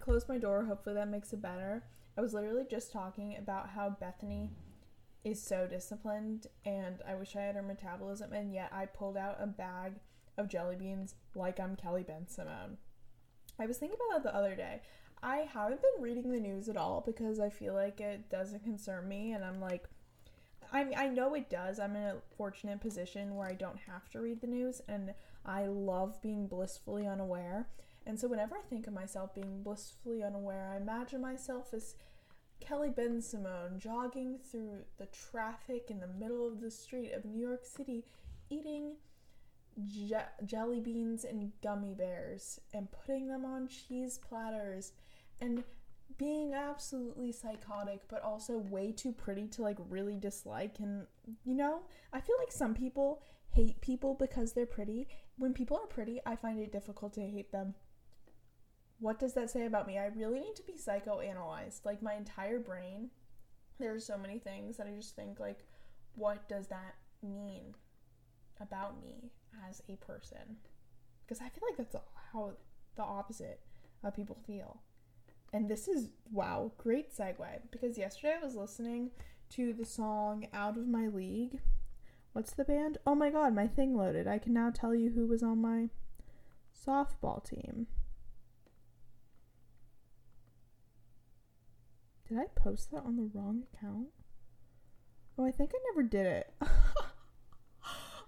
Close 0.00 0.28
my 0.28 0.38
door, 0.38 0.64
hopefully 0.64 0.96
that 0.96 1.08
makes 1.08 1.32
it 1.32 1.40
better. 1.40 1.82
I 2.18 2.20
was 2.20 2.34
literally 2.34 2.64
just 2.68 2.92
talking 2.92 3.36
about 3.38 3.70
how 3.70 3.96
Bethenny 4.00 4.50
is 5.24 5.40
so 5.40 5.66
disciplined 5.66 6.48
and 6.66 6.96
I 7.08 7.14
wish 7.14 7.34
I 7.34 7.42
had 7.42 7.54
her 7.54 7.62
metabolism 7.62 8.32
and 8.32 8.52
yet 8.52 8.70
I 8.72 8.86
pulled 8.86 9.16
out 9.16 9.36
a 9.40 9.46
bag 9.46 9.94
of 10.36 10.48
jelly 10.48 10.76
beans 10.76 11.14
like 11.34 11.58
I'm 11.58 11.76
Kelly 11.76 12.04
Bensimon. 12.04 12.76
I 13.58 13.66
was 13.66 13.78
thinking 13.78 13.98
about 14.10 14.22
that 14.24 14.32
the 14.32 14.36
other 14.36 14.54
day. 14.56 14.82
I 15.22 15.48
haven't 15.52 15.80
been 15.80 16.02
reading 16.02 16.30
the 16.30 16.40
news 16.40 16.68
at 16.68 16.76
all 16.76 17.02
because 17.04 17.40
I 17.40 17.48
feel 17.48 17.74
like 17.74 18.00
it 18.00 18.28
doesn't 18.30 18.64
concern 18.64 19.08
me 19.08 19.32
and 19.32 19.44
I'm 19.44 19.60
like 19.60 19.88
I 20.72 20.82
mean, 20.82 20.94
I 20.96 21.06
know 21.06 21.34
it 21.34 21.48
does. 21.48 21.78
I'm 21.78 21.94
in 21.94 22.02
a 22.02 22.16
fortunate 22.36 22.80
position 22.80 23.36
where 23.36 23.46
I 23.46 23.52
don't 23.52 23.78
have 23.86 24.08
to 24.10 24.20
read 24.20 24.40
the 24.40 24.48
news 24.48 24.82
and 24.88 25.14
I 25.46 25.66
love 25.66 26.20
being 26.20 26.48
blissfully 26.48 27.06
unaware. 27.06 27.68
And 28.06 28.18
so 28.18 28.26
whenever 28.26 28.56
I 28.56 28.62
think 28.68 28.88
of 28.88 28.92
myself 28.92 29.34
being 29.34 29.62
blissfully 29.62 30.24
unaware, 30.24 30.72
I 30.72 30.78
imagine 30.78 31.20
myself 31.20 31.72
as 31.72 31.94
Kelly 32.60 32.90
Bensimon 32.90 33.78
jogging 33.78 34.38
through 34.38 34.84
the 34.98 35.06
traffic 35.06 35.90
in 35.90 36.00
the 36.00 36.08
middle 36.08 36.46
of 36.46 36.60
the 36.60 36.70
street 36.70 37.12
of 37.12 37.24
New 37.24 37.40
York 37.40 37.64
City 37.64 38.04
eating 38.50 38.96
je- 39.86 40.16
jelly 40.44 40.80
beans 40.80 41.24
and 41.24 41.52
gummy 41.62 41.94
bears 41.94 42.60
and 42.72 42.88
putting 42.90 43.28
them 43.28 43.44
on 43.44 43.68
cheese 43.68 44.18
platters 44.18 44.92
and 45.40 45.64
being 46.16 46.54
absolutely 46.54 47.32
psychotic 47.32 48.02
but 48.08 48.22
also 48.22 48.58
way 48.58 48.92
too 48.92 49.12
pretty 49.12 49.48
to 49.48 49.62
like 49.62 49.78
really 49.88 50.16
dislike. 50.16 50.78
And 50.78 51.06
you 51.44 51.54
know 51.54 51.82
i 52.12 52.20
feel 52.20 52.36
like 52.38 52.52
some 52.52 52.74
people 52.74 53.22
hate 53.50 53.80
people 53.80 54.14
because 54.14 54.52
they're 54.52 54.66
pretty. 54.66 55.08
When 55.36 55.52
people 55.52 55.76
are 55.76 55.86
pretty 55.86 56.20
i 56.26 56.36
find 56.36 56.58
it 56.60 56.72
difficult 56.72 57.12
to 57.14 57.20
hate 57.20 57.52
them. 57.52 57.74
What 59.00 59.18
does 59.18 59.34
that 59.34 59.50
say 59.50 59.66
about 59.66 59.86
me? 59.86 59.98
I 59.98 60.06
really 60.06 60.40
need 60.40 60.56
to 60.56 60.62
be 60.62 60.74
psychoanalyzed. 60.74 61.84
Like 61.84 62.02
my 62.02 62.14
entire 62.14 62.58
brain 62.58 63.10
there's 63.78 64.06
so 64.06 64.16
many 64.16 64.38
things 64.38 64.76
that 64.76 64.86
i 64.86 64.90
just 64.90 65.16
think 65.16 65.40
like 65.40 65.64
what 66.14 66.48
does 66.48 66.68
that 66.68 66.94
mean 67.22 67.74
about 68.60 69.00
me 69.02 69.30
as 69.68 69.82
a 69.88 69.96
person 69.96 70.56
because 71.24 71.40
i 71.40 71.48
feel 71.48 71.62
like 71.68 71.76
that's 71.76 71.96
how 72.32 72.52
the 72.96 73.02
opposite 73.02 73.60
of 74.02 74.14
people 74.14 74.36
feel 74.46 74.80
and 75.54 75.68
this 75.68 75.86
is, 75.86 76.08
wow, 76.32 76.72
great 76.78 77.16
segue. 77.16 77.46
Because 77.70 77.96
yesterday 77.96 78.34
I 78.42 78.44
was 78.44 78.56
listening 78.56 79.12
to 79.50 79.72
the 79.72 79.84
song 79.84 80.48
Out 80.52 80.76
of 80.76 80.88
My 80.88 81.06
League. 81.06 81.60
What's 82.32 82.52
the 82.52 82.64
band? 82.64 82.98
Oh 83.06 83.14
my 83.14 83.30
god, 83.30 83.54
my 83.54 83.68
thing 83.68 83.96
loaded. 83.96 84.26
I 84.26 84.38
can 84.38 84.52
now 84.52 84.70
tell 84.70 84.96
you 84.96 85.10
who 85.10 85.28
was 85.28 85.44
on 85.44 85.62
my 85.62 85.90
softball 86.74 87.44
team. 87.44 87.86
Did 92.28 92.36
I 92.36 92.46
post 92.56 92.90
that 92.90 93.04
on 93.04 93.14
the 93.14 93.30
wrong 93.32 93.62
account? 93.72 94.08
Oh, 95.38 95.46
I 95.46 95.52
think 95.52 95.70
I 95.72 95.78
never 95.92 96.02
did 96.02 96.26
it. 96.26 96.52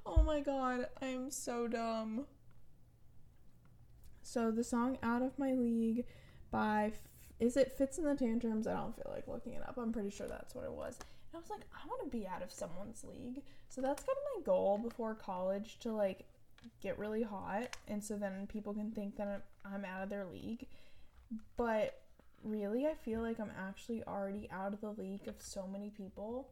oh 0.07 0.23
my 0.23 0.41
god, 0.41 0.87
I 1.03 1.07
am 1.07 1.31
so 1.31 1.67
dumb. 1.67 2.27
So 4.23 4.51
the 4.51 4.65
song 4.65 4.99
Out 5.03 5.23
of 5.23 5.39
My 5.39 5.53
League 5.53 6.05
by 6.51 6.93
is 7.39 7.57
it 7.57 7.73
Fitz 7.73 7.99
and 7.99 8.07
the 8.07 8.15
Tantrums? 8.15 8.67
I 8.67 8.75
don't 8.75 8.97
feel 8.97 9.13
like 9.13 9.29
looking 9.29 9.53
it 9.55 9.63
up. 9.69 9.77
I'm 9.77 9.93
pretty 9.93 10.11
sure 10.11 10.27
that's 10.27 10.55
what 10.55 10.65
it 10.65 10.73
was. 10.73 10.99
And 11.33 11.37
I 11.37 11.39
was 11.39 11.51
like, 11.51 11.67
I 11.75 11.87
want 11.87 12.11
to 12.11 12.17
be 12.17 12.27
out 12.27 12.43
of 12.43 12.51
someone's 12.51 13.05
league. 13.05 13.43
So 13.69 13.83
that's 13.83 14.03
kind 14.03 14.17
of 14.17 14.39
my 14.39 14.47
goal 14.47 14.79
before 14.79 15.15
college 15.15 15.79
to 15.81 15.93
like 15.93 16.25
get 16.83 16.99
really 16.99 17.23
hot. 17.23 17.77
And 17.89 18.03
so 18.03 18.17
then 18.17 18.47
people 18.47 18.73
can 18.73 18.91
think 18.91 19.17
that 19.17 19.45
I'm 19.65 19.85
out 19.85 20.03
of 20.03 20.09
their 20.09 20.25
league. 20.25 20.67
But 21.57 22.01
really, 22.43 22.87
I 22.87 22.95
feel 22.95 23.21
like 23.21 23.39
I'm 23.39 23.53
actually 23.69 24.03
already 24.05 24.49
out 24.51 24.73
of 24.73 24.81
the 24.81 24.91
league 24.91 25.29
of 25.29 25.35
so 25.39 25.67
many 25.67 25.91
people. 25.91 26.49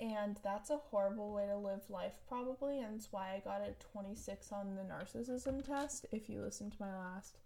And 0.00 0.38
that's 0.44 0.70
a 0.70 0.76
horrible 0.76 1.32
way 1.32 1.46
to 1.46 1.56
live 1.56 1.90
life, 1.90 2.14
probably. 2.28 2.78
And 2.80 2.94
it's 2.94 3.10
why 3.10 3.34
I 3.34 3.40
got 3.40 3.62
a 3.62 3.74
26 3.92 4.52
on 4.52 4.76
the 4.76 4.82
narcissism 4.82 5.64
test. 5.64 6.06
If 6.12 6.28
you 6.28 6.40
listen 6.40 6.70
to 6.70 6.76
my 6.80 6.96
last 6.96 7.38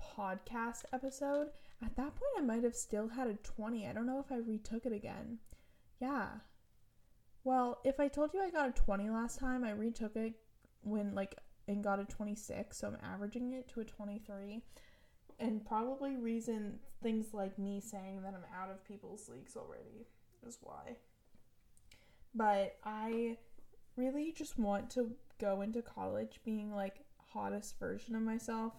podcast 0.00 0.84
episode, 0.92 1.48
at 1.84 1.96
that 1.96 2.14
point 2.14 2.32
I 2.38 2.40
might 2.40 2.64
have 2.64 2.74
still 2.74 3.08
had 3.08 3.26
a 3.26 3.34
20. 3.34 3.86
I 3.86 3.92
don't 3.92 4.06
know 4.06 4.20
if 4.20 4.32
I 4.32 4.36
retook 4.36 4.86
it 4.86 4.92
again. 4.92 5.38
Yeah. 6.00 6.28
Well, 7.44 7.78
if 7.84 8.00
I 8.00 8.08
told 8.08 8.32
you 8.32 8.42
I 8.42 8.50
got 8.50 8.70
a 8.70 8.72
20 8.72 9.10
last 9.10 9.38
time, 9.38 9.62
I 9.62 9.70
retook 9.70 10.16
it 10.16 10.32
when 10.82 11.14
like 11.14 11.36
and 11.68 11.82
got 11.82 11.98
a 11.98 12.04
26, 12.04 12.76
so 12.76 12.88
I'm 12.88 12.98
averaging 13.02 13.52
it 13.52 13.68
to 13.70 13.80
a 13.80 13.84
23. 13.84 14.62
And 15.38 15.64
probably 15.66 16.16
reason 16.16 16.78
things 17.02 17.34
like 17.34 17.58
me 17.58 17.80
saying 17.80 18.22
that 18.22 18.34
I'm 18.34 18.44
out 18.58 18.70
of 18.70 18.86
people's 18.86 19.28
leagues 19.28 19.56
already 19.56 20.06
is 20.46 20.58
why. 20.62 20.96
But 22.36 22.76
I 22.84 23.38
really 23.96 24.32
just 24.32 24.58
want 24.58 24.90
to 24.90 25.10
go 25.40 25.62
into 25.62 25.82
college 25.82 26.40
being 26.44 26.72
like 26.72 27.00
hottest 27.32 27.78
version 27.78 28.14
of 28.14 28.22
myself 28.22 28.72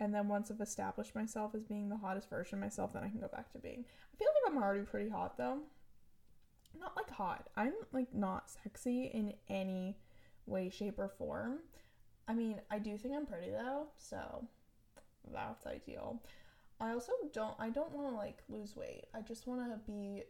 and 0.00 0.14
then 0.14 0.28
once 0.28 0.50
I've 0.50 0.60
established 0.60 1.14
myself 1.14 1.54
as 1.54 1.64
being 1.64 1.88
the 1.88 1.96
hottest 1.96 2.30
version 2.30 2.58
of 2.58 2.60
myself, 2.60 2.92
then 2.92 3.02
I 3.02 3.08
can 3.08 3.20
go 3.20 3.28
back 3.28 3.50
to 3.52 3.58
being. 3.58 3.84
I 4.12 4.16
feel 4.16 4.28
like 4.28 4.52
I'm 4.52 4.62
already 4.62 4.82
pretty 4.82 5.08
hot 5.08 5.36
though. 5.36 5.58
Not 6.78 6.96
like 6.96 7.10
hot. 7.10 7.48
I'm 7.56 7.72
like 7.92 8.14
not 8.14 8.50
sexy 8.50 9.10
in 9.12 9.34
any 9.48 9.96
way, 10.46 10.70
shape, 10.70 10.98
or 10.98 11.08
form. 11.08 11.58
I 12.28 12.34
mean, 12.34 12.60
I 12.70 12.78
do 12.78 12.96
think 12.96 13.14
I'm 13.14 13.26
pretty 13.26 13.50
though, 13.50 13.88
so 13.96 14.44
that's 15.32 15.66
ideal. 15.66 16.22
I 16.80 16.92
also 16.92 17.12
don't 17.32 17.56
I 17.58 17.70
don't 17.70 17.90
want 17.90 18.08
to 18.08 18.14
like 18.14 18.38
lose 18.48 18.76
weight. 18.76 19.06
I 19.14 19.20
just 19.22 19.48
want 19.48 19.62
to 19.62 19.78
be 19.90 20.22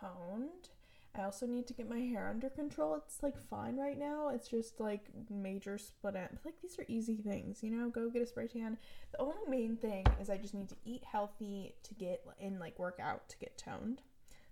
toned 0.00 0.70
I 1.18 1.24
also 1.24 1.46
need 1.46 1.66
to 1.66 1.74
get 1.74 1.90
my 1.90 1.98
hair 1.98 2.28
under 2.28 2.48
control. 2.48 2.94
It's 2.94 3.22
like 3.22 3.34
fine 3.48 3.76
right 3.76 3.98
now. 3.98 4.28
It's 4.28 4.48
just 4.48 4.78
like 4.78 5.06
major 5.28 5.76
split 5.76 6.14
ends. 6.14 6.44
Like 6.44 6.60
these 6.62 6.78
are 6.78 6.84
easy 6.86 7.16
things, 7.16 7.62
you 7.62 7.70
know. 7.70 7.88
Go 7.88 8.08
get 8.08 8.22
a 8.22 8.26
spray 8.26 8.46
tan. 8.46 8.78
The 9.12 9.20
only 9.20 9.34
main 9.48 9.76
thing 9.76 10.06
is 10.20 10.30
I 10.30 10.36
just 10.36 10.54
need 10.54 10.68
to 10.68 10.76
eat 10.84 11.02
healthy 11.04 11.74
to 11.82 11.94
get 11.94 12.24
and 12.40 12.60
like 12.60 12.78
work 12.78 13.00
out 13.02 13.28
to 13.30 13.38
get 13.38 13.58
toned. 13.58 14.02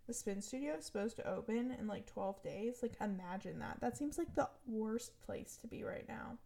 The 0.07 0.15
spin 0.15 0.41
studio 0.43 0.75
is 0.75 0.85
supposed 0.85 1.17
to 1.17 1.29
open 1.29 1.75
in 1.79 1.87
like 1.87 2.07
12 2.07 2.43
days. 2.43 2.79
Like 2.83 2.95
imagine 3.01 3.59
that. 3.61 3.81
That 3.81 3.97
seems 3.97 4.19
like 4.19 4.35
the 4.35 4.49
worst 4.67 5.21
place 5.25 5.59
to 5.61 5.69
be 5.69 5.85
right 5.85 6.09
now. 6.09 6.39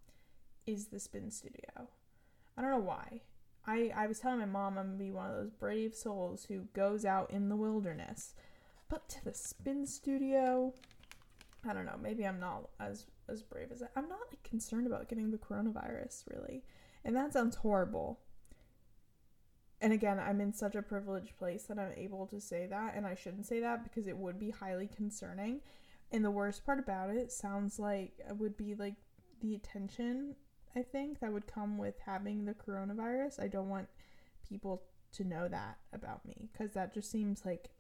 Is 0.67 0.87
the 0.87 1.01
spin 1.01 1.31
studio. 1.31 1.89
I 2.57 2.63
don't 2.63 2.71
know 2.71 2.79
why. 2.79 3.23
I 3.67 3.91
I 3.97 4.07
was 4.07 4.21
telling 4.21 4.39
my 4.41 4.45
mom 4.45 4.77
I'm 4.77 4.87
gonna 4.87 4.99
be 4.99 5.13
one 5.13 5.31
of 5.31 5.37
those 5.37 5.51
brave 5.51 5.95
souls 5.95 6.45
who 6.45 6.67
goes 6.75 7.05
out 7.05 7.31
in 7.31 7.49
the 7.49 7.57
wilderness 7.57 8.35
but 8.91 9.09
to 9.09 9.25
the 9.25 9.33
spin 9.33 9.87
studio, 9.87 10.75
I 11.67 11.73
don't 11.73 11.87
know. 11.87 11.99
Maybe 12.03 12.27
I'm 12.27 12.41
not 12.41 12.69
as 12.79 13.07
as 13.29 13.43
brave 13.43 13.71
as 13.73 13.83
I. 13.83 13.87
I'm 13.97 14.09
not 14.09 14.19
like 14.29 14.43
concerned 14.43 14.87
about 14.87 15.09
getting 15.09 15.31
the 15.31 15.39
coronavirus 15.39 16.25
really, 16.29 16.65
and 17.05 17.17
that 17.17 17.33
sounds 17.33 17.57
horrible. 17.57 18.19
And 19.81 19.95
again, 19.95 20.21
I'm 20.21 20.43
in 20.43 20.53
such 20.53 20.75
a 20.75 20.83
privileged 20.83 21.39
place 21.39 21.63
that 21.65 21.79
I'm 21.79 21.95
able 21.97 22.27
to 22.27 22.41
say 22.41 22.67
that, 22.67 22.95
and 22.95 23.07
I 23.07 23.15
shouldn't 23.15 23.47
say 23.47 23.61
that 23.61 23.83
because 23.83 24.07
it 24.07 24.17
would 24.17 24.39
be 24.39 24.51
highly 24.51 24.89
concerning. 24.95 25.61
And 26.13 26.23
the 26.23 26.31
worst 26.31 26.67
part 26.67 26.81
about 26.81 27.09
it 27.11 27.33
sounds 27.33 27.79
like 27.79 28.13
it 28.29 28.37
would 28.37 28.57
be 28.57 28.75
like 28.75 28.97
the 29.41 29.55
attention 29.55 30.35
I 30.77 30.83
think 30.83 31.21
that 31.21 31.33
would 31.33 31.47
come 31.47 31.79
with 31.79 31.95
having 32.05 32.45
the 32.45 32.55
coronavirus. 32.55 33.41
I 33.41 33.49
don't 33.49 33.69
want 33.69 33.89
people 34.49 34.83
to 35.13 35.25
know 35.25 35.49
that 35.49 35.79
about 35.93 36.25
me 36.27 36.49
because 36.53 36.73
that 36.75 36.95
just 36.95 37.11
seems 37.11 37.45
like 37.45 37.71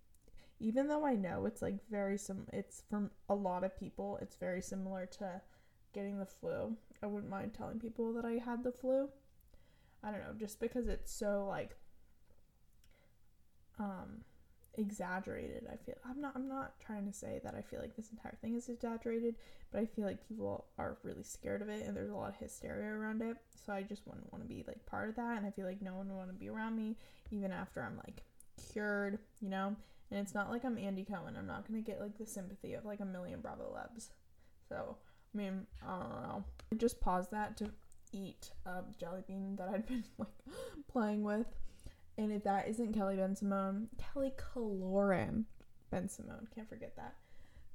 even 0.60 0.88
though 0.88 1.04
I 1.04 1.14
know 1.14 1.46
it's 1.46 1.62
like 1.62 1.76
very 1.90 2.18
sim 2.18 2.46
it's 2.52 2.82
from 2.88 3.10
a 3.28 3.34
lot 3.34 3.64
of 3.64 3.78
people, 3.78 4.18
it's 4.20 4.36
very 4.36 4.60
similar 4.62 5.06
to 5.18 5.40
getting 5.92 6.18
the 6.18 6.26
flu. 6.26 6.76
I 7.02 7.06
wouldn't 7.06 7.30
mind 7.30 7.54
telling 7.54 7.80
people 7.80 8.12
that 8.14 8.24
I 8.24 8.32
had 8.32 8.62
the 8.62 8.72
flu. 8.72 9.08
I 10.04 10.10
don't 10.10 10.20
know, 10.20 10.34
just 10.38 10.60
because 10.60 10.86
it's 10.88 11.12
so 11.12 11.46
like 11.48 11.76
um 13.78 14.22
exaggerated. 14.74 15.66
I 15.70 15.76
feel 15.76 15.96
I'm 16.08 16.20
not 16.20 16.32
I'm 16.34 16.48
not 16.48 16.78
trying 16.80 17.06
to 17.06 17.12
say 17.12 17.40
that 17.44 17.54
I 17.54 17.62
feel 17.62 17.80
like 17.80 17.96
this 17.96 18.10
entire 18.10 18.36
thing 18.40 18.54
is 18.54 18.68
exaggerated, 18.68 19.36
but 19.72 19.80
I 19.80 19.86
feel 19.86 20.04
like 20.04 20.26
people 20.28 20.66
are 20.78 20.98
really 21.02 21.22
scared 21.22 21.62
of 21.62 21.68
it 21.68 21.84
and 21.86 21.96
there's 21.96 22.10
a 22.10 22.14
lot 22.14 22.28
of 22.30 22.36
hysteria 22.36 22.90
around 22.90 23.22
it. 23.22 23.36
So 23.66 23.72
I 23.72 23.82
just 23.82 24.06
wouldn't 24.06 24.30
want 24.32 24.44
to 24.44 24.48
be 24.48 24.64
like 24.66 24.84
part 24.86 25.08
of 25.08 25.16
that 25.16 25.38
and 25.38 25.46
I 25.46 25.50
feel 25.50 25.66
like 25.66 25.82
no 25.82 25.94
one 25.94 26.08
would 26.08 26.16
want 26.16 26.28
to 26.28 26.34
be 26.34 26.48
around 26.48 26.76
me 26.76 26.96
even 27.30 27.50
after 27.52 27.82
I'm 27.82 27.96
like 27.96 28.22
cured, 28.72 29.18
you 29.40 29.48
know? 29.48 29.74
And 30.10 30.18
it's 30.18 30.34
not 30.34 30.50
like 30.50 30.64
I'm 30.64 30.78
Andy 30.78 31.04
Cohen. 31.04 31.36
I'm 31.38 31.46
not 31.46 31.66
gonna 31.66 31.82
get 31.82 32.00
like 32.00 32.18
the 32.18 32.26
sympathy 32.26 32.74
of 32.74 32.84
like 32.84 33.00
a 33.00 33.04
million 33.04 33.40
Bravo 33.40 33.72
Lebs. 33.72 34.10
So, 34.68 34.96
I 35.34 35.38
mean, 35.38 35.66
I 35.86 35.98
don't 35.98 36.22
know. 36.22 36.44
I 36.72 36.76
just 36.76 37.00
paused 37.00 37.30
that 37.30 37.56
to 37.58 37.70
eat 38.12 38.50
a 38.66 38.82
jelly 38.98 39.22
bean 39.26 39.56
that 39.56 39.68
I'd 39.68 39.86
been 39.88 40.04
like 40.18 40.28
playing 40.88 41.22
with. 41.22 41.46
And 42.18 42.32
if 42.32 42.44
that 42.44 42.68
isn't 42.68 42.92
Kelly 42.92 43.16
Bensimon, 43.16 43.86
Kelly 43.98 44.32
Killoren 44.36 45.44
Bensimon, 45.92 46.52
can't 46.54 46.68
forget 46.68 46.94
that. 46.96 47.14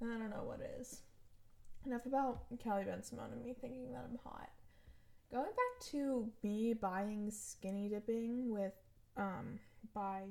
I 0.01 0.05
don't 0.05 0.29
know 0.29 0.43
what 0.43 0.59
is. 0.79 1.01
Enough 1.85 2.05
about 2.05 2.43
Kelly 2.59 2.83
Bensimon 2.83 3.31
and 3.31 3.43
me 3.43 3.55
thinking 3.59 3.91
that 3.91 4.05
I'm 4.09 4.19
hot. 4.23 4.49
Going 5.31 5.45
back 5.45 5.87
to 5.91 6.29
me 6.43 6.73
buying 6.73 7.31
skinny 7.31 7.89
dipping 7.89 8.51
with 8.51 8.73
um 9.17 9.59
by 9.93 10.23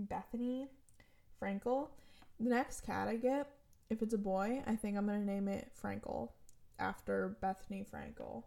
Bethenny 0.00 0.68
Frankel. 1.40 1.88
The 2.40 2.50
next 2.50 2.80
cat 2.82 3.08
I 3.08 3.16
get, 3.16 3.48
if 3.90 4.02
it's 4.02 4.14
a 4.14 4.18
boy, 4.18 4.62
I 4.66 4.76
think 4.76 4.96
I'm 4.96 5.06
gonna 5.06 5.20
name 5.20 5.48
it 5.48 5.70
Frankel 5.80 6.30
after 6.78 7.36
Bethenny 7.42 7.86
Frankel. 7.88 8.44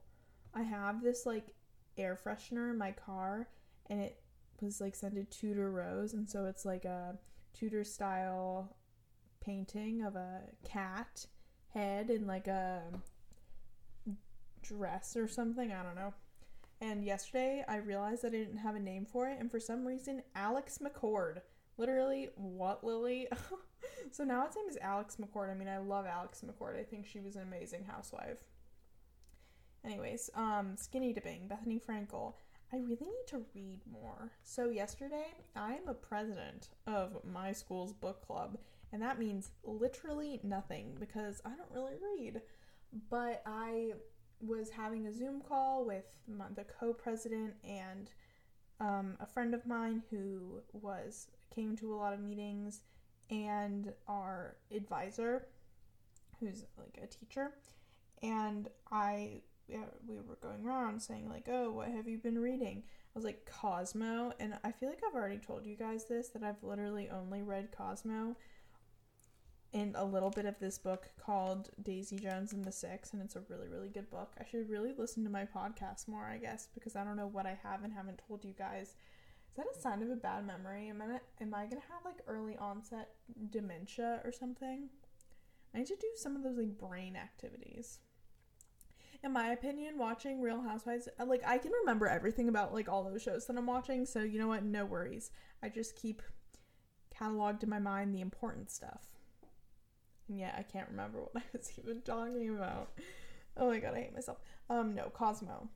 I 0.54 0.64
have 0.64 1.04
this 1.04 1.26
like 1.26 1.48
air 1.98 2.18
freshener 2.22 2.70
in 2.72 2.78
my 2.78 2.92
car 2.92 3.50
and 3.90 4.02
it 4.02 4.20
was 4.62 4.82
like 4.82 4.96
scented 4.96 5.32
Tudor 5.32 5.72
rose 5.72 6.14
and 6.14 6.30
so 6.30 6.46
it's 6.46 6.66
like 6.66 6.86
a 6.86 7.18
Tudor 7.54 7.84
style 7.84 8.76
painting 9.40 10.04
of 10.04 10.16
a 10.16 10.42
cat 10.64 11.26
head 11.74 12.10
in 12.10 12.26
like 12.26 12.48
a 12.48 12.82
dress 14.62 15.16
or 15.16 15.28
something. 15.28 15.72
I 15.72 15.84
don't 15.84 15.96
know. 15.96 16.14
And 16.86 17.04
yesterday 17.04 17.66
I 17.68 17.78
realized 17.78 18.22
that 18.22 18.34
I 18.34 18.38
didn't 18.38 18.60
have 18.60 18.76
a 18.76 18.80
name 18.80 19.08
for 19.08 19.28
it, 19.28 19.40
and 19.40 19.50
for 19.50 19.60
some 19.60 19.88
reason, 19.88 20.22
Alex 20.36 20.78
McCord. 20.78 21.42
Literally, 21.78 22.30
what, 22.36 22.84
Lily? 22.84 23.28
so 24.12 24.24
now 24.24 24.46
its 24.46 24.56
name 24.56 24.70
is 24.70 24.78
Alex 24.80 25.18
McCord. 25.20 25.50
I 25.50 25.56
mean, 25.56 25.68
I 25.68 25.80
love 25.80 26.06
Alex 26.06 26.44
McCord. 26.46 26.80
I 26.80 26.84
think 26.84 27.08
she 27.08 27.20
was 27.20 27.38
an 27.38 27.42
amazing 27.42 27.86
housewife. 27.86 28.38
Anyways, 29.84 30.30
um, 30.36 30.76
skinny 30.78 31.12
dipping, 31.12 31.50
Bethenny 31.50 31.82
Frankel. 31.82 32.34
I 32.72 32.78
really 32.78 33.08
need 33.08 33.28
to 33.30 33.44
read 33.56 33.80
more. 33.92 34.32
So 34.44 34.70
yesterday, 34.70 35.34
I'm 35.56 35.88
a 35.88 35.94
president 35.96 36.70
of 36.86 37.18
my 37.24 37.52
school's 37.52 37.94
book 37.94 38.24
club, 38.24 38.60
and 38.94 39.02
that 39.02 39.18
means 39.18 39.50
literally 39.64 40.40
nothing 40.44 40.96
because 41.00 41.42
I 41.46 41.50
don't 41.50 41.72
really 41.74 41.96
read. 42.16 42.42
But 43.10 43.42
I 43.48 43.94
was 44.42 44.70
having 44.70 45.08
a 45.08 45.14
Zoom 45.14 45.42
call 45.42 45.86
with 45.86 46.06
my, 46.28 46.46
the 46.56 46.64
co-president 46.64 47.54
and 47.64 48.12
um, 48.80 49.18
a 49.20 49.26
friend 49.26 49.54
of 49.54 49.66
mine 49.66 50.04
who 50.10 50.62
was 50.74 51.28
came 51.54 51.76
to 51.78 51.94
a 51.94 51.96
lot 51.96 52.14
of 52.14 52.20
meetings 52.20 52.82
and 53.30 53.94
our 54.08 54.58
advisor 54.72 55.48
who's 56.40 56.66
like 56.78 57.00
a 57.02 57.08
teacher. 57.08 57.52
And 58.22 58.68
I 58.92 59.42
yeah, 59.68 59.86
we 60.08 60.18
were 60.18 60.38
going 60.42 60.64
around 60.64 61.02
saying 61.02 61.28
like 61.30 61.48
oh 61.50 61.72
what 61.72 61.88
have 61.88 62.08
you 62.08 62.18
been 62.18 62.38
reading? 62.38 62.84
I 62.86 63.18
was 63.18 63.24
like 63.24 63.50
Cosmo. 63.50 64.34
And 64.40 64.56
I 64.64 64.72
feel 64.72 64.90
like 64.90 65.02
I've 65.08 65.16
already 65.16 65.38
told 65.38 65.66
you 65.66 65.76
guys 65.76 66.06
this 66.06 66.30
that 66.30 66.44
I've 66.44 66.62
literally 66.62 67.10
only 67.10 67.42
read 67.42 67.70
Cosmo 67.76 68.36
in 69.76 69.92
a 69.96 70.06
little 70.06 70.30
bit 70.30 70.46
of 70.46 70.58
this 70.58 70.78
book 70.78 71.10
called 71.18 71.70
Daisy 71.84 72.16
Jones 72.16 72.54
and 72.54 72.64
the 72.64 72.72
Six, 72.72 73.12
and 73.12 73.22
it's 73.22 73.36
a 73.36 73.42
really, 73.50 73.68
really 73.68 73.90
good 73.90 74.10
book. 74.10 74.32
I 74.40 74.46
should 74.46 74.70
really 74.70 74.94
listen 74.98 75.26
to 75.26 75.30
my 75.30 75.46
podcast 75.46 76.08
more, 76.08 76.26
I 76.26 76.38
guess, 76.38 76.70
because 76.74 76.96
I 76.96 77.04
don't 77.04 77.18
know 77.18 77.28
what 77.28 77.46
I 77.46 77.60
have 77.62 77.84
and 77.84 77.92
haven't 77.92 78.22
told 78.26 78.46
you 78.46 78.54
guys. 78.58 78.88
Is 78.88 79.58
that 79.58 79.66
a 79.70 79.82
sign 79.82 80.02
of 80.02 80.10
a 80.10 80.16
bad 80.16 80.48
memory? 80.48 80.88
Am 80.88 81.02
I, 81.02 81.20
am 81.44 81.54
I 81.54 81.66
gonna 81.66 81.82
have 81.90 82.06
like 82.06 82.22
early 82.26 82.56
onset 82.56 83.10
dementia 83.50 84.22
or 84.24 84.32
something? 84.32 84.88
I 85.74 85.80
need 85.80 85.88
to 85.88 85.96
do 85.98 86.08
some 86.16 86.38
of 86.38 86.44
those 86.44 86.58
like 86.58 86.78
brain 86.78 87.18
activities. 87.18 88.00
In 89.26 89.34
my 89.34 89.50
opinion, 89.50 89.98
watching 89.98 90.40
Real 90.40 90.62
Housewives, 90.62 91.10
uh, 91.20 91.26
like 91.26 91.44
I 91.46 91.58
can 91.58 91.74
remember 91.82 92.08
everything 92.08 92.48
about 92.48 92.74
like 92.74 92.88
all 92.88 93.04
those 93.04 93.22
shows 93.24 93.46
that 93.48 93.58
I'm 93.58 93.68
watching, 93.68 94.06
so 94.06 94.22
you 94.22 94.40
know 94.40 94.48
what? 94.48 94.64
No 94.64 94.86
worries. 94.86 95.32
I 95.62 95.68
just 95.68 95.98
keep 95.98 96.22
cataloged 97.14 97.64
in 97.64 97.70
my 97.70 97.80
mind 97.80 98.16
the 98.16 98.22
important 98.22 98.72
stuff. 98.72 99.15
And 100.28 100.40
yet 100.40 100.56
I 100.58 100.64
can't 100.64 100.90
remember 100.90 101.20
what 101.20 101.32
I 101.38 101.44
was 101.54 101.72
even 101.78 102.02
talking 102.02 102.50
about. 102.50 102.92
Oh 103.58 103.70
my 103.70 103.80
god, 103.80 103.94
I 103.96 104.02
hate 104.02 104.14
myself. 104.14 104.38
Um, 104.70 104.96
no, 104.96 105.10
Cosmo. 105.14 105.70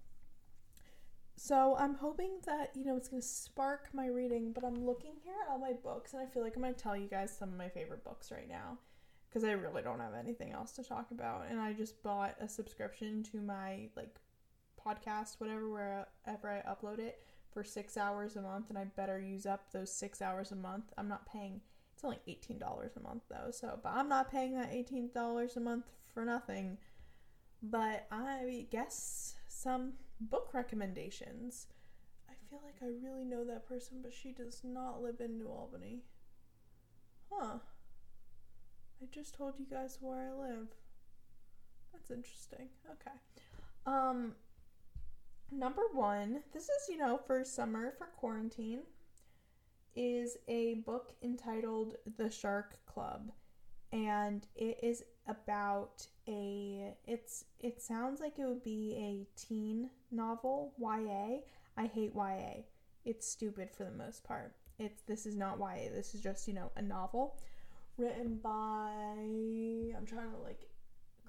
So 1.35 1.77
I'm 1.79 1.95
hoping 1.95 2.39
that, 2.45 2.71
you 2.75 2.83
know, 2.83 2.97
it's 2.97 3.07
gonna 3.07 3.21
spark 3.21 3.89
my 3.93 4.07
reading, 4.07 4.51
but 4.51 4.65
I'm 4.65 4.85
looking 4.85 5.13
here 5.23 5.35
at 5.41 5.49
all 5.49 5.57
my 5.57 5.71
books 5.71 6.13
and 6.13 6.21
I 6.21 6.25
feel 6.25 6.43
like 6.43 6.55
I'm 6.55 6.61
gonna 6.61 6.73
tell 6.73 6.97
you 6.97 7.07
guys 7.07 7.35
some 7.35 7.49
of 7.49 7.57
my 7.57 7.69
favorite 7.69 8.03
books 8.03 8.31
right 8.31 8.49
now. 8.49 8.77
Because 9.29 9.43
I 9.43 9.51
really 9.51 9.83
don't 9.83 9.99
have 9.99 10.15
anything 10.15 10.51
else 10.53 10.71
to 10.73 10.83
talk 10.83 11.11
about. 11.11 11.45
And 11.49 11.59
I 11.59 11.71
just 11.71 12.01
bought 12.01 12.35
a 12.41 12.49
subscription 12.49 13.21
to 13.31 13.39
my 13.39 13.89
like 13.95 14.19
podcast, 14.83 15.39
whatever, 15.39 15.69
wherever 15.69 16.49
I 16.49 16.67
upload 16.67 16.99
it 16.99 17.21
for 17.51 17.63
six 17.63 17.97
hours 17.97 18.35
a 18.35 18.41
month, 18.41 18.69
and 18.69 18.77
I 18.77 18.85
better 18.85 19.19
use 19.19 19.45
up 19.45 19.71
those 19.71 19.91
six 19.91 20.21
hours 20.21 20.51
a 20.51 20.55
month. 20.55 20.85
I'm 20.97 21.07
not 21.07 21.25
paying 21.25 21.61
it's 21.99 22.05
only 22.05 22.19
$18 22.27 22.95
a 22.95 22.99
month 23.01 23.23
though, 23.29 23.51
so 23.51 23.77
but 23.83 23.91
I'm 23.93 24.07
not 24.07 24.31
paying 24.31 24.53
that 24.53 24.71
$18 24.71 25.57
a 25.57 25.59
month 25.59 25.85
for 26.13 26.23
nothing. 26.23 26.77
But 27.61 28.07
I 28.09 28.67
guess 28.71 29.35
some 29.49 29.93
book 30.21 30.51
recommendations. 30.53 31.67
I 32.29 32.33
feel 32.49 32.59
like 32.63 32.75
I 32.81 33.05
really 33.05 33.25
know 33.25 33.43
that 33.43 33.67
person, 33.67 33.97
but 34.01 34.13
she 34.13 34.31
does 34.31 34.61
not 34.63 35.01
live 35.01 35.19
in 35.19 35.37
New 35.37 35.47
Albany. 35.47 36.03
Huh. 37.29 37.57
I 39.01 39.05
just 39.11 39.35
told 39.35 39.55
you 39.59 39.65
guys 39.69 39.97
where 39.99 40.29
I 40.29 40.31
live. 40.31 40.67
That's 41.91 42.11
interesting. 42.11 42.69
Okay. 42.89 43.17
Um 43.85 44.35
number 45.51 45.81
1, 45.91 46.43
this 46.53 46.63
is, 46.63 46.87
you 46.87 46.97
know, 46.97 47.19
for 47.27 47.43
summer 47.43 47.93
for 47.97 48.05
quarantine 48.05 48.83
is 49.95 50.37
a 50.47 50.75
book 50.85 51.13
entitled 51.21 51.95
The 52.17 52.29
Shark 52.29 52.77
Club 52.85 53.31
and 53.91 54.45
it 54.55 54.79
is 54.83 55.03
about 55.27 56.05
a 56.27 56.93
it's 57.07 57.45
it 57.59 57.81
sounds 57.81 58.19
like 58.19 58.37
it 58.37 58.45
would 58.45 58.63
be 58.63 58.95
a 58.97 59.39
teen 59.39 59.89
novel 60.11 60.73
YA. 60.77 61.39
I 61.77 61.85
hate 61.87 62.13
YA. 62.15 62.63
It's 63.05 63.27
stupid 63.27 63.69
for 63.71 63.85
the 63.85 63.91
most 63.91 64.23
part. 64.23 64.53
It's 64.77 65.01
this 65.03 65.25
is 65.25 65.35
not 65.35 65.59
YA. 65.59 65.89
This 65.93 66.13
is 66.13 66.21
just, 66.21 66.47
you 66.47 66.53
know, 66.53 66.71
a 66.75 66.81
novel 66.81 67.37
written 67.97 68.39
by 68.41 68.91
I'm 68.91 70.05
trying 70.05 70.31
to 70.31 70.37
like 70.43 70.67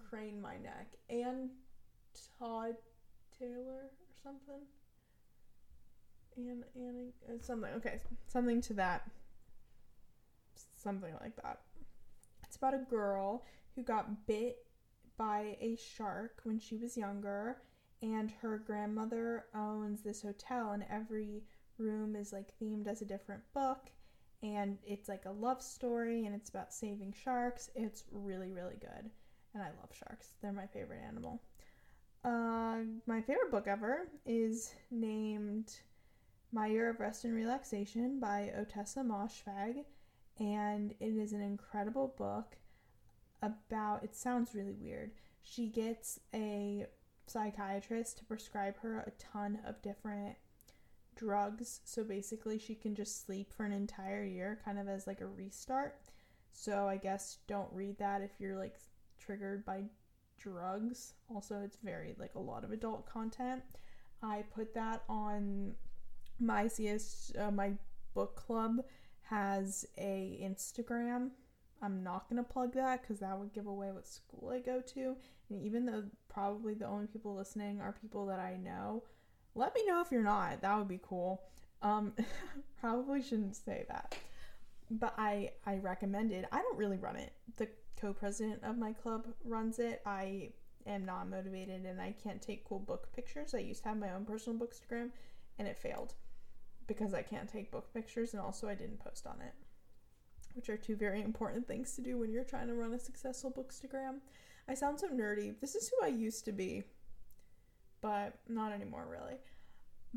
crane 0.09 0.41
my 0.41 0.57
neck. 0.59 0.89
and 1.09 1.51
Todd 2.39 2.75
Taylor 3.39 3.85
or 3.85 3.91
something 4.23 4.63
and 6.49 7.13
uh, 7.29 7.43
something. 7.43 7.71
Okay, 7.77 7.99
something 8.27 8.61
to 8.63 8.75
that. 8.75 9.09
Something 10.77 11.15
like 11.21 11.37
that. 11.37 11.61
It's 12.45 12.57
about 12.57 12.75
a 12.75 12.87
girl 12.89 13.45
who 13.75 13.83
got 13.83 14.27
bit 14.27 14.59
by 15.17 15.57
a 15.61 15.77
shark 15.77 16.41
when 16.45 16.59
she 16.59 16.77
was 16.77 16.97
younger, 16.97 17.59
and 18.03 18.33
her 18.43 18.59
grandmother 18.59 19.45
owns 19.55 20.03
this 20.03 20.23
hotel, 20.23 20.73
and 20.73 20.85
every 20.91 21.45
room 21.79 22.17
is 22.17 22.33
like 22.33 22.53
themed 22.61 22.87
as 22.87 23.03
a 23.03 23.07
different 23.07 23.43
book, 23.55 23.91
and 24.43 24.79
it's 24.87 25.09
like 25.09 25.27
a 25.27 25.31
love 25.31 25.63
story, 25.63 26.27
and 26.27 26.35
it's 26.35 26.49
about 26.49 26.73
saving 26.73 27.13
sharks. 27.13 27.71
It's 27.75 28.05
really, 28.11 28.53
really 28.53 28.77
good, 28.81 29.11
and 29.55 29.63
I 29.63 29.69
love 29.69 29.91
sharks. 29.93 30.35
They're 30.41 30.53
my 30.53 30.67
favorite 30.67 31.03
animal. 31.07 31.43
Uh, 32.25 32.79
my 33.07 33.21
favorite 33.21 33.51
book 33.51 33.67
ever 33.67 34.09
is 34.27 34.75
named 34.91 35.73
my 36.53 36.67
Year 36.67 36.91
of 36.91 37.01
Rest 37.01 37.25
and 37.25 37.35
Relaxation 37.35 38.19
by 38.19 38.53
Ottessa 38.59 39.05
Moshfegh, 39.05 39.85
and 40.39 40.95
it 40.99 41.17
is 41.17 41.33
an 41.33 41.41
incredible 41.41 42.15
book 42.19 42.57
about 43.43 44.03
it 44.03 44.17
sounds 44.17 44.55
really 44.55 44.75
weird. 44.75 45.13
She 45.43 45.69
gets 45.69 46.19
a 46.35 46.87
psychiatrist 47.27 48.19
to 48.19 48.25
prescribe 48.25 48.79
her 48.81 49.01
a 49.01 49.13
ton 49.13 49.61
of 49.65 49.81
different 49.83 50.37
drugs, 51.15 51.81
so 51.85 52.03
basically 52.03 52.59
she 52.59 52.75
can 52.75 52.95
just 52.95 53.25
sleep 53.25 53.53
for 53.53 53.65
an 53.65 53.73
entire 53.73 54.25
year 54.25 54.59
kind 54.65 54.79
of 54.79 54.89
as 54.89 55.07
like 55.07 55.21
a 55.21 55.27
restart. 55.27 56.01
So 56.53 56.89
I 56.89 56.97
guess 56.97 57.39
don't 57.47 57.73
read 57.73 57.99
that 57.99 58.23
if 58.23 58.33
you're 58.41 58.57
like 58.57 58.77
triggered 59.21 59.65
by 59.65 59.85
drugs. 60.37 61.15
Also, 61.33 61.61
it's 61.63 61.79
very 61.83 62.17
like 62.19 62.35
a 62.35 62.41
lot 62.41 62.65
of 62.65 62.73
adult 62.73 63.07
content. 63.07 63.63
I 64.23 64.45
put 64.53 64.75
that 64.75 65.05
on 65.09 65.75
my 66.41 66.69
CS 66.69 67.33
uh, 67.39 67.51
my 67.51 67.73
book 68.15 68.37
club 68.37 68.83
has 69.23 69.87
a 69.99 70.39
Instagram. 70.43 71.31
I'm 71.83 72.03
not 72.03 72.29
gonna 72.29 72.43
plug 72.45 72.75
that 72.75 73.03
because 73.03 73.21
that 73.21 73.39
would 73.39 73.53
give 73.53 73.67
away 73.67 73.91
what 73.93 74.07
school 74.07 74.51
I 74.53 74.59
go 74.61 74.81
to. 74.95 75.17
And 75.49 75.63
even 75.63 75.87
though 75.87 76.05
probably 76.29 76.75
the 76.75 76.87
only 76.87 77.07
people 77.07 77.35
listening 77.35 77.81
are 77.81 77.93
people 77.93 78.27
that 78.27 78.39
I 78.39 78.57
know, 78.57 79.05
let 79.55 79.75
me 79.75 79.85
know 79.87 80.01
if 80.01 80.11
you're 80.13 80.23
not. 80.23 80.61
That 80.63 80.77
would 80.79 80.89
be 80.89 81.01
cool. 81.03 81.43
Um, 81.83 82.13
probably 82.81 83.23
shouldn't 83.23 83.57
say 83.57 83.85
that. 83.89 84.15
but 84.91 85.15
I 85.19 85.53
I 85.67 85.77
recommend 85.77 86.33
it. 86.33 86.47
I 86.53 86.59
don't 86.63 86.79
really 86.79 86.99
run 86.99 87.17
it. 87.17 87.33
The 87.57 87.69
co-president 88.01 88.63
of 88.65 88.79
my 88.79 88.93
club 88.93 89.27
runs 89.45 89.79
it. 89.79 90.03
I 90.07 90.53
am 90.87 91.05
not 91.05 91.29
motivated 91.29 91.85
and 91.85 92.01
I 92.01 92.15
can't 92.23 92.41
take 92.43 92.65
cool 92.65 92.79
book 92.79 93.09
pictures. 93.15 93.55
I 93.55 93.59
used 93.59 93.83
to 93.83 93.91
have 93.91 93.99
my 93.99 94.13
own 94.13 94.25
personal 94.25 94.59
bookstagram 94.59 95.11
and 95.59 95.69
it 95.69 95.79
failed 95.79 96.15
because 96.91 97.15
I 97.15 97.23
can't 97.23 97.49
take 97.49 97.71
book 97.71 97.95
pictures 97.95 98.33
and 98.33 98.43
also 98.43 98.69
I 98.69 98.75
didn't 98.75 98.99
post 98.99 99.25
on 99.25 99.37
it. 99.41 99.55
Which 100.55 100.69
are 100.69 100.77
two 100.77 100.97
very 100.97 101.23
important 101.31 101.69
things 101.69 101.95
to 101.95 102.03
do 102.03 102.19
when 102.19 102.33
you're 102.33 102.43
trying 102.43 102.67
to 102.67 102.75
run 102.75 102.93
a 102.93 102.99
successful 102.99 103.53
bookstagram. 103.53 104.17
I 104.69 104.75
sound 104.75 104.99
so 104.99 105.07
nerdy. 105.07 105.55
This 105.61 105.77
is 105.77 105.89
who 105.89 106.05
I 106.05 106.09
used 106.09 106.45
to 106.47 106.53
be. 106.53 106.83
But 108.01 108.41
not 108.49 108.73
anymore 108.73 109.07
really. 109.09 109.37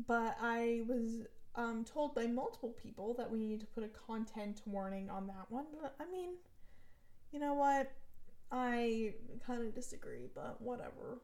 But 0.08 0.36
I 0.42 0.82
was 0.88 1.28
um, 1.54 1.84
told 1.84 2.16
by 2.16 2.26
multiple 2.26 2.74
people 2.82 3.14
that 3.18 3.30
we 3.30 3.46
need 3.46 3.60
to 3.60 3.66
put 3.66 3.84
a 3.84 3.88
content 3.88 4.62
warning 4.66 5.08
on 5.10 5.28
that 5.28 5.46
one. 5.50 5.66
But 5.80 5.94
I 6.00 6.10
mean, 6.10 6.30
you 7.30 7.38
know 7.38 7.54
what? 7.54 7.92
I 8.50 9.14
kind 9.46 9.62
of 9.62 9.76
disagree, 9.76 10.26
but 10.34 10.60
whatever. 10.60 11.20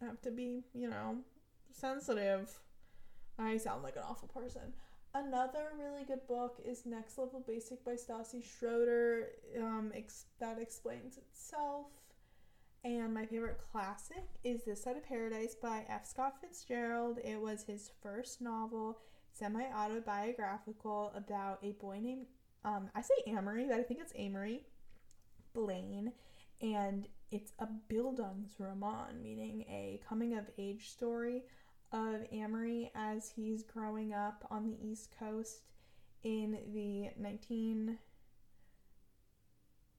I 0.00 0.06
have 0.06 0.22
to 0.22 0.30
be, 0.30 0.62
you 0.72 0.88
know, 0.88 1.18
sensitive. 1.72 2.58
I 3.38 3.56
sound 3.58 3.82
like 3.82 3.96
an 3.96 4.02
awful 4.08 4.28
person. 4.28 4.72
Another 5.14 5.72
really 5.78 6.04
good 6.04 6.26
book 6.26 6.60
is 6.64 6.84
Next 6.84 7.18
Level 7.18 7.42
Basic 7.46 7.84
by 7.84 7.92
Stassi 7.92 8.42
Schroeder. 8.42 9.28
Um, 9.58 9.92
ex- 9.94 10.26
that 10.40 10.58
explains 10.60 11.16
itself. 11.18 11.86
And 12.84 13.12
my 13.12 13.26
favorite 13.26 13.58
classic 13.72 14.24
is 14.44 14.64
This 14.64 14.82
Side 14.82 14.96
of 14.96 15.04
Paradise 15.04 15.54
by 15.54 15.84
F. 15.88 16.06
Scott 16.06 16.34
Fitzgerald. 16.40 17.18
It 17.24 17.40
was 17.40 17.64
his 17.64 17.90
first 18.02 18.40
novel, 18.40 18.98
semi 19.32 19.64
autobiographical, 19.74 21.12
about 21.14 21.58
a 21.62 21.72
boy 21.72 21.98
named, 22.00 22.26
um, 22.64 22.88
I 22.94 23.00
say 23.00 23.14
Amory, 23.26 23.66
but 23.68 23.80
I 23.80 23.82
think 23.82 24.00
it's 24.00 24.12
Amory 24.16 24.64
Blaine. 25.52 26.12
And 26.62 27.08
it's 27.30 27.52
a 27.58 27.68
Bildungsroman, 27.90 29.20
meaning 29.22 29.64
a 29.68 30.00
coming 30.08 30.36
of 30.36 30.44
age 30.58 30.90
story 30.90 31.42
of 31.96 32.26
Amory 32.32 32.90
as 32.94 33.32
he's 33.34 33.62
growing 33.62 34.12
up 34.12 34.46
on 34.50 34.66
the 34.66 34.76
East 34.86 35.14
Coast 35.18 35.62
in 36.22 36.58
the 36.72 37.10
19 37.20 37.98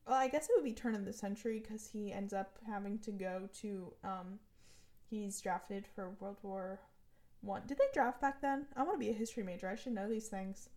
well, 0.05 0.15
I 0.15 0.29
guess 0.29 0.45
it 0.45 0.51
would 0.55 0.63
be 0.63 0.71
turn 0.71 0.95
of 0.95 1.03
the 1.03 1.11
century 1.11 1.59
because 1.59 1.85
he 1.85 2.13
ends 2.13 2.31
up 2.31 2.59
having 2.65 2.97
to 2.99 3.11
go 3.11 3.49
to 3.61 3.93
um 4.03 4.39
he's 5.09 5.41
drafted 5.41 5.85
for 5.85 6.11
World 6.21 6.37
War 6.43 6.79
One. 7.41 7.63
Did 7.67 7.77
they 7.77 7.85
draft 7.93 8.21
back 8.21 8.41
then? 8.41 8.67
I 8.75 8.83
want 8.83 8.95
to 8.95 9.05
be 9.05 9.09
a 9.09 9.13
history 9.13 9.43
major. 9.43 9.67
I 9.67 9.75
should 9.75 9.93
know 9.93 10.07
these 10.07 10.27
things. 10.27 10.69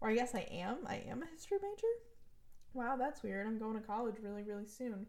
Or 0.00 0.10
I 0.10 0.14
guess 0.14 0.34
I 0.34 0.46
am. 0.50 0.78
I 0.86 0.96
am 1.08 1.22
a 1.22 1.26
history 1.26 1.58
major. 1.62 1.92
Wow, 2.74 2.96
that's 2.98 3.22
weird. 3.22 3.46
I'm 3.46 3.58
going 3.58 3.74
to 3.74 3.86
college 3.86 4.16
really, 4.22 4.42
really 4.42 4.66
soon. 4.66 5.06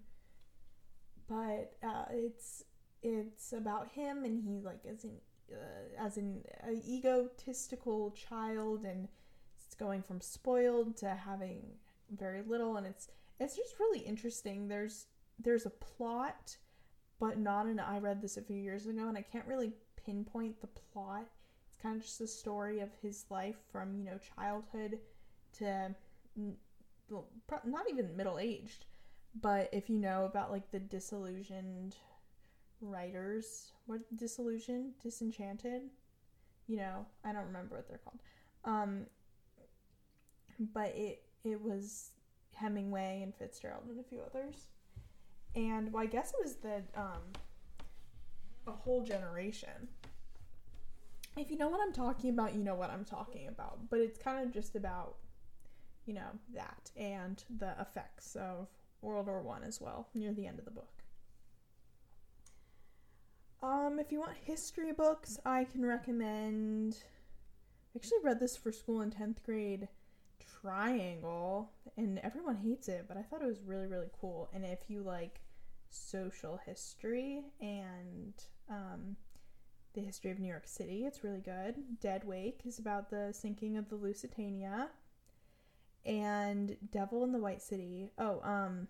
But 1.28 1.74
uh, 1.84 2.06
it's 2.12 2.64
it's 3.08 3.54
about 3.54 3.90
him, 3.90 4.24
and 4.26 4.42
he 4.44 4.60
like 4.60 4.82
as 4.90 5.04
an 5.04 5.12
uh, 5.52 6.06
as 6.06 6.18
an 6.18 6.44
egotistical 6.88 8.12
child, 8.12 8.84
and 8.84 9.08
it's 9.66 9.76
going 9.76 10.02
from 10.02 10.22
spoiled 10.22 10.98
to 10.98 11.10
having 11.10 11.62
very 12.12 12.42
little, 12.42 12.78
and 12.78 12.86
it's 12.86 13.10
it's 13.40 13.56
just 13.56 13.80
really 13.80 14.00
interesting. 14.00 14.68
There's 14.68 15.06
there's 15.40 15.66
a 15.66 15.72
plot, 15.72 16.58
but 17.20 17.40
not 17.40 17.66
an. 17.66 17.80
I 17.80 18.00
read 18.00 18.22
this 18.22 18.38
a 18.38 18.42
few 18.42 18.58
years 18.58 18.88
ago, 18.88 19.08
and 19.08 19.18
I 19.18 19.22
can't 19.22 19.48
really 19.48 19.72
pinpoint 20.06 20.60
the 20.62 20.68
plot. 20.68 21.26
It's 21.70 21.82
kind 21.82 21.96
of 21.96 22.02
just 22.02 22.22
a 22.22 22.28
story 22.28 22.80
of 22.80 22.90
his 23.02 23.26
life 23.30 23.58
from 23.72 23.96
you 23.96 24.04
know 24.04 24.20
childhood 24.36 25.00
to 25.60 25.96
not 27.66 27.90
even 27.90 28.16
middle 28.18 28.40
aged. 28.40 28.86
But 29.40 29.70
if 29.72 29.90
you 29.90 29.98
know 30.00 30.26
about 30.26 30.52
like 30.52 30.72
the 30.72 30.80
disillusioned 30.80 31.96
writers, 32.82 33.72
what 33.86 34.02
disillusioned, 34.16 34.94
disenchanted, 35.02 35.84
you 36.68 36.78
know, 36.78 37.06
I 37.24 37.32
don't 37.32 37.46
remember 37.46 37.76
what 37.76 37.88
they're 37.88 38.00
called. 38.00 38.20
Um, 38.66 39.06
but 40.60 40.90
it 40.96 41.24
it 41.44 41.62
was 41.62 42.12
Hemingway 42.54 43.22
and 43.24 43.34
Fitzgerald 43.34 43.84
and 43.90 44.00
a 44.00 44.04
few 44.04 44.20
others. 44.22 44.68
And 45.56 45.92
well, 45.94 46.04
I 46.04 46.08
guess 46.08 46.32
it 46.32 46.44
was 46.44 46.56
the 46.56 46.84
um, 46.96 47.22
a 48.68 48.72
whole 48.72 49.04
generation. 49.04 49.88
If 51.38 51.52
you 51.52 51.58
know 51.58 51.70
what 51.70 51.80
I'm 51.80 51.94
talking 51.94 52.32
about, 52.32 52.56
you 52.56 52.64
know 52.64 52.76
what 52.76 52.90
I'm 52.90 53.06
talking 53.06 53.48
about. 53.48 53.90
But 53.90 54.00
it's 54.00 54.18
kind 54.18 54.46
of 54.46 54.52
just 54.52 54.76
about, 54.76 55.16
you 56.06 56.16
know, 56.16 56.30
that 56.54 56.92
and 56.98 57.44
the 57.60 57.76
effects 57.80 58.36
of 58.36 58.68
World 59.02 59.28
War 59.28 59.42
One 59.42 59.64
as 59.64 59.80
well 59.80 60.10
near 60.14 60.34
the 60.34 60.48
end 60.48 60.60
of 60.60 60.66
the 60.66 60.72
book. 60.72 60.97
Um, 63.64 63.98
if 64.00 64.12
you 64.12 64.20
want 64.20 64.38
history 64.44 64.92
books, 64.92 65.40
I 65.46 65.64
can 65.66 65.86
recommend. 65.86 66.98
I 67.94 67.98
actually 67.98 68.20
read 68.24 68.40
this 68.40 68.56
for 68.56 68.72
school 68.72 69.02
in 69.02 69.10
tenth 69.10 69.44
grade 69.44 69.88
triangle 70.62 71.72
and 71.98 72.20
everyone 72.20 72.56
hates 72.56 72.88
it 72.88 73.06
but 73.08 73.18
i 73.18 73.22
thought 73.22 73.42
it 73.42 73.48
was 73.48 73.62
really 73.62 73.88
really 73.88 74.10
cool. 74.20 74.50
And 74.54 74.64
if 74.66 74.80
you 74.88 75.02
like 75.02 75.42
social 75.90 76.60
history 76.66 77.42
and 77.62 78.34
um, 78.70 79.16
the 79.94 80.02
history 80.02 80.32
of 80.32 80.40
new 80.40 80.50
york 80.50 80.68
city 80.68 81.06
it's 81.06 81.24
really 81.24 81.42
good. 81.42 81.76
Dead 82.00 82.24
wake 82.24 82.62
is 82.66 82.80
about 82.80 83.10
the 83.10 83.32
sinking 83.34 83.78
of 83.78 83.90
the 83.90 83.96
lusitania 83.96 84.90
and 86.06 86.78
devil 86.92 87.24
in 87.24 87.32
the 87.32 87.40
white 87.40 87.62
city. 87.62 88.12
Oh 88.18 88.42
um 88.44 88.88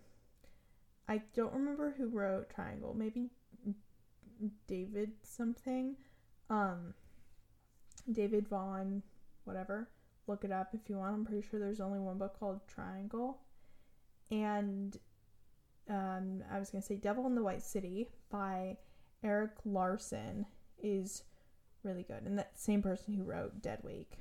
i 1.07 1.21
don't 1.33 1.53
remember 1.53 1.93
who 1.97 2.07
wrote 2.09 2.49
triangle. 2.49 2.93
Maybe 2.97 3.29
david 4.67 5.11
something 5.23 5.95
um 6.49 6.93
david 8.11 8.47
vaughn 8.47 9.01
whatever 9.43 9.87
look 10.27 10.43
it 10.43 10.51
up 10.51 10.69
if 10.73 10.89
you 10.89 10.97
want. 10.97 11.15
I'm 11.15 11.25
pretty 11.25 11.47
sure 11.47 11.59
there's 11.59 11.79
only 11.79 11.99
one 11.99 12.17
book 12.17 12.37
called 12.39 12.59
Triangle. 12.67 13.39
And 14.29 14.97
um, 15.89 16.43
I 16.51 16.59
was 16.59 16.69
going 16.69 16.81
to 16.81 16.87
say 16.87 16.95
Devil 16.95 17.25
in 17.27 17.35
the 17.35 17.43
White 17.43 17.63
City 17.63 18.09
by 18.29 18.77
Erik 19.23 19.53
Larson 19.65 20.45
is 20.81 21.23
really 21.83 22.03
good. 22.03 22.23
And 22.25 22.37
that 22.37 22.59
same 22.59 22.81
person 22.81 23.13
who 23.13 23.23
wrote 23.23 23.61
Dead 23.61 23.79
Wake. 23.83 24.17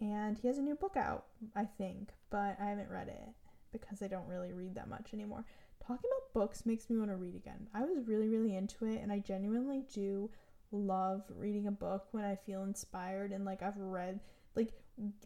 And 0.00 0.38
he 0.38 0.48
has 0.48 0.58
a 0.58 0.62
new 0.62 0.74
book 0.74 0.96
out, 0.96 1.26
I 1.54 1.64
think, 1.64 2.10
but 2.30 2.56
I 2.60 2.66
haven't 2.66 2.90
read 2.90 3.08
it 3.08 3.28
because 3.72 4.02
I 4.02 4.08
don't 4.08 4.26
really 4.26 4.52
read 4.52 4.74
that 4.74 4.88
much 4.88 5.10
anymore. 5.14 5.44
Talking 5.86 6.10
about 6.10 6.32
books 6.32 6.64
makes 6.64 6.88
me 6.88 6.96
want 6.96 7.10
to 7.10 7.16
read 7.16 7.34
again. 7.34 7.68
I 7.74 7.82
was 7.82 7.98
really, 8.06 8.28
really 8.28 8.56
into 8.56 8.86
it, 8.86 9.02
and 9.02 9.12
I 9.12 9.18
genuinely 9.18 9.84
do 9.92 10.30
love 10.72 11.22
reading 11.36 11.66
a 11.66 11.72
book 11.72 12.06
when 12.12 12.24
I 12.24 12.34
feel 12.34 12.64
inspired 12.64 13.30
and 13.30 13.44
like 13.44 13.62
I've 13.62 13.76
read 13.76 14.18
like 14.56 14.72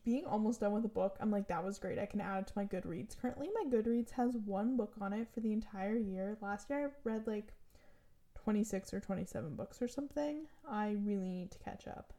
being 0.05 0.25
almost 0.25 0.61
done 0.61 0.73
with 0.73 0.85
a 0.85 0.89
book, 0.89 1.17
I'm 1.21 1.31
like, 1.31 1.49
that 1.49 1.63
was 1.63 1.79
great. 1.79 1.99
I 1.99 2.07
can 2.07 2.21
add 2.21 2.41
it 2.41 2.47
to 2.49 2.53
my 2.57 2.65
Goodreads. 2.65 3.17
Currently, 3.21 3.49
my 3.55 3.71
Goodreads 3.71 4.11
has 4.13 4.35
one 4.35 4.77
book 4.77 4.95
on 5.01 5.13
it 5.13 5.29
for 5.33 5.41
the 5.41 5.53
entire 5.53 5.97
year. 5.97 6.39
Last 6.41 6.71
year, 6.71 6.87
I 6.87 7.09
read 7.09 7.27
like 7.27 7.53
26 8.43 8.95
or 8.95 9.01
27 9.01 9.57
books 9.57 9.83
or 9.83 9.89
something. 9.89 10.47
I 10.69 10.97
really 11.05 11.29
need 11.29 11.51
to 11.51 11.59
catch 11.59 11.87
up. 11.87 12.15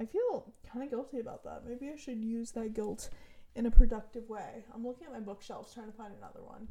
I 0.00 0.06
feel 0.06 0.54
kind 0.66 0.82
of 0.82 0.90
guilty 0.90 1.20
about 1.20 1.44
that. 1.44 1.64
Maybe 1.68 1.92
I 1.92 1.96
should 1.96 2.24
use 2.24 2.52
that 2.52 2.72
guilt 2.72 3.10
in 3.54 3.66
a 3.66 3.70
productive 3.70 4.30
way. 4.30 4.64
I'm 4.74 4.86
looking 4.86 5.06
at 5.06 5.12
my 5.12 5.20
bookshelves 5.20 5.74
trying 5.74 5.90
to 5.90 5.96
find 5.96 6.14
another 6.16 6.42
one. 6.42 6.68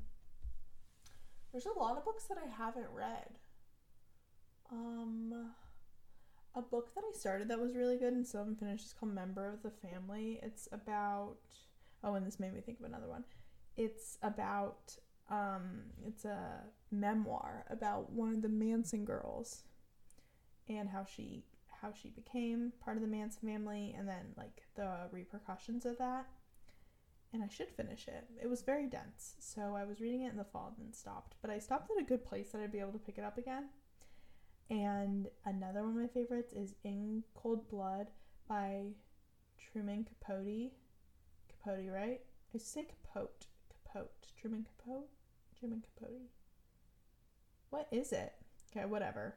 There's 1.52 1.66
a 1.66 1.80
lot 1.80 1.98
of 1.98 2.06
books 2.06 2.26
that 2.26 2.38
I 2.38 2.48
haven't 2.48 2.90
read. 2.94 3.40
Um, 4.72 5.52
a 6.56 6.62
book 6.62 6.94
that 6.96 7.04
I 7.08 7.18
started 7.18 7.48
that 7.50 7.60
was 7.60 7.76
really 7.76 7.98
good 7.98 8.14
and 8.14 8.26
still 8.26 8.42
haven't 8.42 8.60
finished 8.60 8.86
is 8.86 8.94
called 8.94 9.14
Member 9.14 9.50
of 9.50 9.64
the 9.64 9.72
Family. 9.72 10.40
It's 10.44 10.68
about 10.72 11.38
oh, 12.04 12.14
and 12.14 12.26
this 12.26 12.40
made 12.40 12.54
me 12.54 12.62
think 12.62 12.80
of 12.80 12.86
another 12.86 13.08
one. 13.08 13.24
It's 13.78 14.18
about 14.22 14.96
um, 15.30 15.82
it's 16.06 16.26
a 16.26 16.62
memoir 16.92 17.66
about 17.70 18.12
one 18.12 18.34
of 18.34 18.42
the 18.42 18.50
Manson 18.50 19.06
girls 19.06 19.64
and 20.68 20.90
how 20.90 21.06
she 21.06 21.44
how 21.82 21.94
she 21.94 22.10
became 22.10 22.74
part 22.84 22.98
of 22.98 23.02
the 23.02 23.08
Manson 23.08 23.48
family 23.48 23.96
and 23.98 24.08
then 24.08 24.34
like 24.38 24.64
the 24.76 24.92
repercussions 25.12 25.86
of 25.86 25.98
that. 25.98 26.26
And 27.32 27.44
I 27.44 27.48
should 27.48 27.70
finish 27.70 28.08
it. 28.08 28.26
It 28.42 28.50
was 28.50 28.64
very 28.64 28.88
dense, 28.88 29.36
so 29.40 29.76
I 29.76 29.86
was 29.86 30.02
reading 30.02 30.24
it 30.24 30.32
in 30.32 30.38
the 30.38 30.44
fall 30.44 30.74
and 30.76 30.88
then 30.88 30.94
stopped. 30.94 31.36
But 31.42 31.52
I 31.52 31.60
stopped 31.60 31.92
at 31.92 32.02
a 32.02 32.06
good 32.06 32.26
place 32.26 32.50
that 32.52 32.62
I'd 32.62 32.72
be 32.72 32.80
able 32.80 32.94
to 32.94 33.00
pick 33.00 33.20
it 33.20 33.24
up 33.24 33.38
again. 33.38 33.66
And 34.70 35.28
another 35.46 35.84
one 35.84 35.92
of 35.92 35.96
my 35.96 36.08
favorites 36.08 36.54
is 36.54 36.74
In 36.84 37.24
Cold 37.36 37.70
Blood 37.70 38.08
by 38.48 38.94
Truman 39.60 40.06
Capote. 40.06 40.72
Capote, 41.50 41.92
right? 41.92 42.22
I 42.54 42.58
say 42.58 42.86
Capote. 42.86 43.46
Capote. 43.70 44.28
Truman 44.40 44.66
Capote? 44.66 45.10
Truman 45.60 45.84
Capote. 45.84 46.30
What 47.70 47.88
is 47.92 48.12
it? 48.12 48.34
Okay, 48.72 48.86
whatever. 48.86 49.36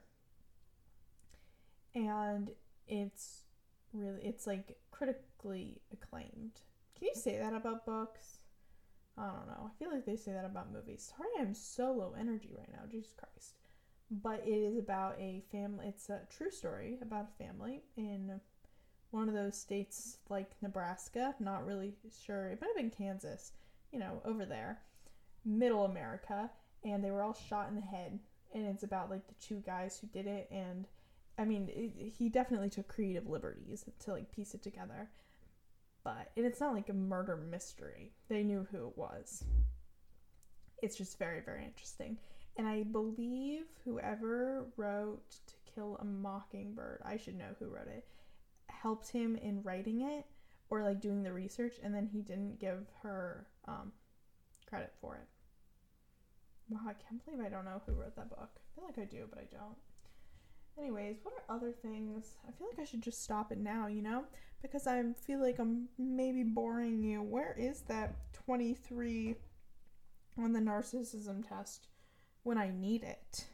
And 1.94 2.50
it's 2.86 3.42
really, 3.92 4.22
it's 4.22 4.46
like 4.46 4.78
critically 4.90 5.80
acclaimed. 5.92 6.60
Can 7.02 7.10
you 7.16 7.20
say 7.20 7.36
that 7.36 7.52
about 7.52 7.84
books? 7.84 8.38
I 9.18 9.26
don't 9.26 9.48
know. 9.48 9.68
I 9.68 9.76
feel 9.76 9.90
like 9.90 10.06
they 10.06 10.14
say 10.14 10.30
that 10.30 10.44
about 10.44 10.72
movies. 10.72 11.12
Sorry, 11.16 11.30
I'm 11.40 11.52
so 11.52 11.90
low 11.90 12.14
energy 12.16 12.50
right 12.56 12.70
now. 12.70 12.88
Jesus 12.88 13.12
Christ. 13.18 13.54
But 14.08 14.44
it 14.46 14.52
is 14.52 14.78
about 14.78 15.18
a 15.18 15.42
family. 15.50 15.86
It's 15.88 16.10
a 16.10 16.20
true 16.30 16.52
story 16.52 16.98
about 17.02 17.26
a 17.26 17.44
family 17.44 17.82
in 17.96 18.40
one 19.10 19.28
of 19.28 19.34
those 19.34 19.58
states 19.58 20.18
like 20.28 20.52
Nebraska. 20.62 21.34
Not 21.40 21.66
really 21.66 21.96
sure. 22.24 22.50
It 22.50 22.60
might 22.60 22.68
have 22.68 22.76
been 22.76 22.90
Kansas. 22.90 23.50
You 23.90 23.98
know, 23.98 24.22
over 24.24 24.44
there, 24.44 24.78
middle 25.44 25.86
America, 25.86 26.48
and 26.84 27.02
they 27.02 27.10
were 27.10 27.24
all 27.24 27.34
shot 27.34 27.68
in 27.68 27.74
the 27.74 27.80
head. 27.80 28.20
And 28.54 28.64
it's 28.64 28.84
about 28.84 29.10
like 29.10 29.26
the 29.26 29.44
two 29.44 29.60
guys 29.66 29.98
who 29.98 30.06
did 30.06 30.28
it. 30.28 30.46
And 30.52 30.86
I 31.36 31.46
mean, 31.46 31.68
it, 31.74 32.12
he 32.16 32.28
definitely 32.28 32.70
took 32.70 32.86
creative 32.86 33.26
liberties 33.26 33.84
to 34.04 34.12
like 34.12 34.30
piece 34.30 34.54
it 34.54 34.62
together 34.62 35.08
but 36.04 36.30
it's 36.36 36.60
not 36.60 36.74
like 36.74 36.88
a 36.88 36.94
murder 36.94 37.36
mystery. 37.36 38.12
They 38.28 38.42
knew 38.42 38.66
who 38.70 38.88
it 38.88 38.98
was. 38.98 39.44
It's 40.82 40.96
just 40.96 41.18
very, 41.18 41.40
very 41.40 41.64
interesting. 41.64 42.18
And 42.56 42.66
I 42.66 42.82
believe 42.82 43.64
whoever 43.84 44.66
wrote 44.76 45.30
To 45.46 45.72
Kill 45.74 45.96
a 46.00 46.04
Mockingbird, 46.04 47.00
I 47.04 47.16
should 47.16 47.38
know 47.38 47.54
who 47.58 47.66
wrote 47.66 47.88
it, 47.88 48.04
helped 48.66 49.08
him 49.08 49.36
in 49.36 49.62
writing 49.62 50.02
it 50.02 50.26
or 50.70 50.82
like 50.82 51.00
doing 51.00 51.22
the 51.22 51.32
research, 51.32 51.76
and 51.82 51.94
then 51.94 52.08
he 52.12 52.20
didn't 52.20 52.58
give 52.58 52.86
her 53.02 53.46
um, 53.68 53.92
credit 54.66 54.92
for 55.00 55.16
it. 55.16 55.28
Wow, 56.68 56.80
I 56.88 56.94
can't 56.94 57.24
believe 57.24 57.44
I 57.44 57.48
don't 57.48 57.64
know 57.64 57.82
who 57.86 57.92
wrote 57.92 58.16
that 58.16 58.30
book. 58.30 58.50
I 58.56 58.74
feel 58.74 58.84
like 58.84 58.98
I 58.98 59.04
do, 59.04 59.26
but 59.28 59.38
I 59.38 59.44
don't. 59.50 59.76
Anyways, 60.78 61.16
what 61.22 61.34
are 61.34 61.56
other 61.56 61.72
things? 61.72 62.34
I 62.48 62.52
feel 62.52 62.68
like 62.68 62.80
I 62.80 62.84
should 62.84 63.02
just 63.02 63.22
stop 63.22 63.52
it 63.52 63.58
now, 63.58 63.86
you 63.86 64.02
know? 64.02 64.24
Because 64.62 64.86
I 64.86 65.02
feel 65.26 65.40
like 65.40 65.58
I'm 65.58 65.88
maybe 65.98 66.42
boring 66.42 67.02
you. 67.02 67.22
Where 67.22 67.54
is 67.58 67.82
that 67.82 68.14
23 68.46 69.36
on 70.38 70.52
the 70.52 70.60
narcissism 70.60 71.46
test 71.46 71.88
when 72.42 72.58
I 72.58 72.70
need 72.70 73.02
it? 73.02 73.46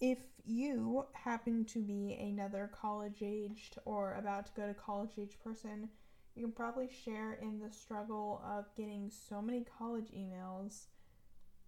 If 0.00 0.18
you 0.44 1.06
happen 1.12 1.64
to 1.66 1.80
be 1.80 2.16
another 2.20 2.70
college 2.72 3.22
aged 3.22 3.78
or 3.84 4.14
about 4.14 4.46
to 4.46 4.52
go 4.56 4.66
to 4.66 4.74
college 4.74 5.12
age 5.18 5.38
person, 5.42 5.88
you 6.34 6.42
can 6.42 6.52
probably 6.52 6.88
share 7.04 7.38
in 7.40 7.60
the 7.60 7.70
struggle 7.70 8.42
of 8.44 8.74
getting 8.76 9.10
so 9.10 9.40
many 9.40 9.64
college 9.78 10.10
emails. 10.16 10.86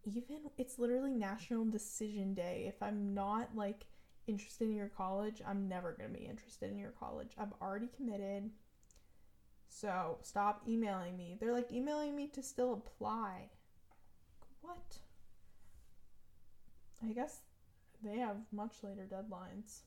Even 0.04 0.50
it's 0.58 0.78
literally 0.78 1.14
National 1.14 1.64
Decision 1.64 2.34
Day. 2.34 2.64
If 2.68 2.82
I'm 2.82 3.14
not 3.14 3.50
like 3.54 3.86
interested 4.26 4.68
in 4.68 4.74
your 4.74 4.88
college, 4.88 5.42
I'm 5.46 5.68
never 5.68 5.92
going 5.92 6.12
to 6.12 6.18
be 6.18 6.26
interested 6.26 6.70
in 6.70 6.78
your 6.78 6.92
college. 6.98 7.32
I've 7.38 7.52
already 7.60 7.88
committed. 7.94 8.50
So 9.68 10.18
stop 10.22 10.62
emailing 10.68 11.16
me. 11.16 11.36
They're 11.40 11.52
like 11.52 11.72
emailing 11.72 12.16
me 12.16 12.28
to 12.28 12.42
still 12.42 12.72
apply. 12.72 13.50
What? 14.62 14.98
I 17.06 17.12
guess 17.12 17.40
they 18.02 18.18
have 18.18 18.36
much 18.52 18.76
later 18.82 19.06
deadlines. 19.10 19.80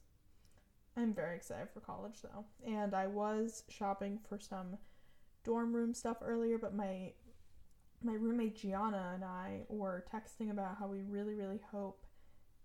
I'm 0.96 1.14
very 1.14 1.36
excited 1.36 1.70
for 1.74 1.80
college 1.80 2.22
though. 2.22 2.46
And 2.66 2.94
I 2.94 3.08
was 3.08 3.64
shopping 3.70 4.20
for 4.28 4.40
some 4.40 4.78
dorm 5.44 5.74
room 5.74 5.94
stuff 5.94 6.18
earlier, 6.22 6.58
but 6.58 6.76
my 6.76 7.14
my 8.02 8.14
roommate 8.14 8.56
Gianna 8.56 9.12
and 9.16 9.26
I 9.26 9.64
were 9.68 10.06
texting 10.14 10.52
about 10.52 10.78
how 10.80 10.88
we 10.88 11.02
really 11.02 11.36
really 11.36 11.60
hope 11.72 12.06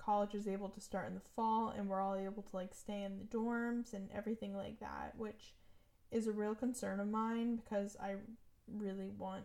college 0.04 0.34
is 0.34 0.46
able 0.46 0.68
to 0.68 0.80
start 0.80 1.08
in 1.08 1.14
the 1.14 1.20
fall 1.34 1.72
and 1.76 1.88
we're 1.88 2.00
all 2.00 2.16
able 2.16 2.42
to 2.42 2.56
like 2.56 2.74
stay 2.74 3.02
in 3.02 3.18
the 3.18 3.24
dorms 3.24 3.92
and 3.92 4.08
everything 4.14 4.56
like 4.56 4.80
that, 4.80 5.14
which 5.16 5.54
is 6.10 6.26
a 6.26 6.32
real 6.32 6.54
concern 6.54 7.00
of 7.00 7.08
mine 7.08 7.56
because 7.56 7.96
I 8.00 8.14
really 8.72 9.10
want 9.18 9.44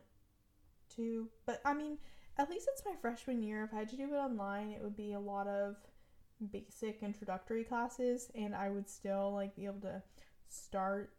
to. 0.96 1.28
But 1.46 1.62
I 1.66 1.74
mean, 1.74 1.98
at 2.38 2.50
least 2.50 2.70
it's 2.72 2.84
my 2.86 2.94
freshman 3.02 3.42
year. 3.44 3.64
If 3.64 3.74
I 3.74 3.80
had 3.80 3.90
to 3.90 3.98
do 3.98 4.14
it 4.14 4.18
online, 4.18 4.72
it 4.72 4.82
would 4.82 4.96
be 4.96 5.14
a 5.14 5.20
lot 5.20 5.48
of 5.48 5.76
basic 6.52 7.04
introductory 7.04 7.64
classes 7.64 8.32
and 8.36 8.56
I 8.56 8.70
would 8.70 8.90
still 8.90 9.34
like 9.34 9.56
be 9.56 9.66
able 9.66 9.82
to 9.82 10.02
start 10.48 11.14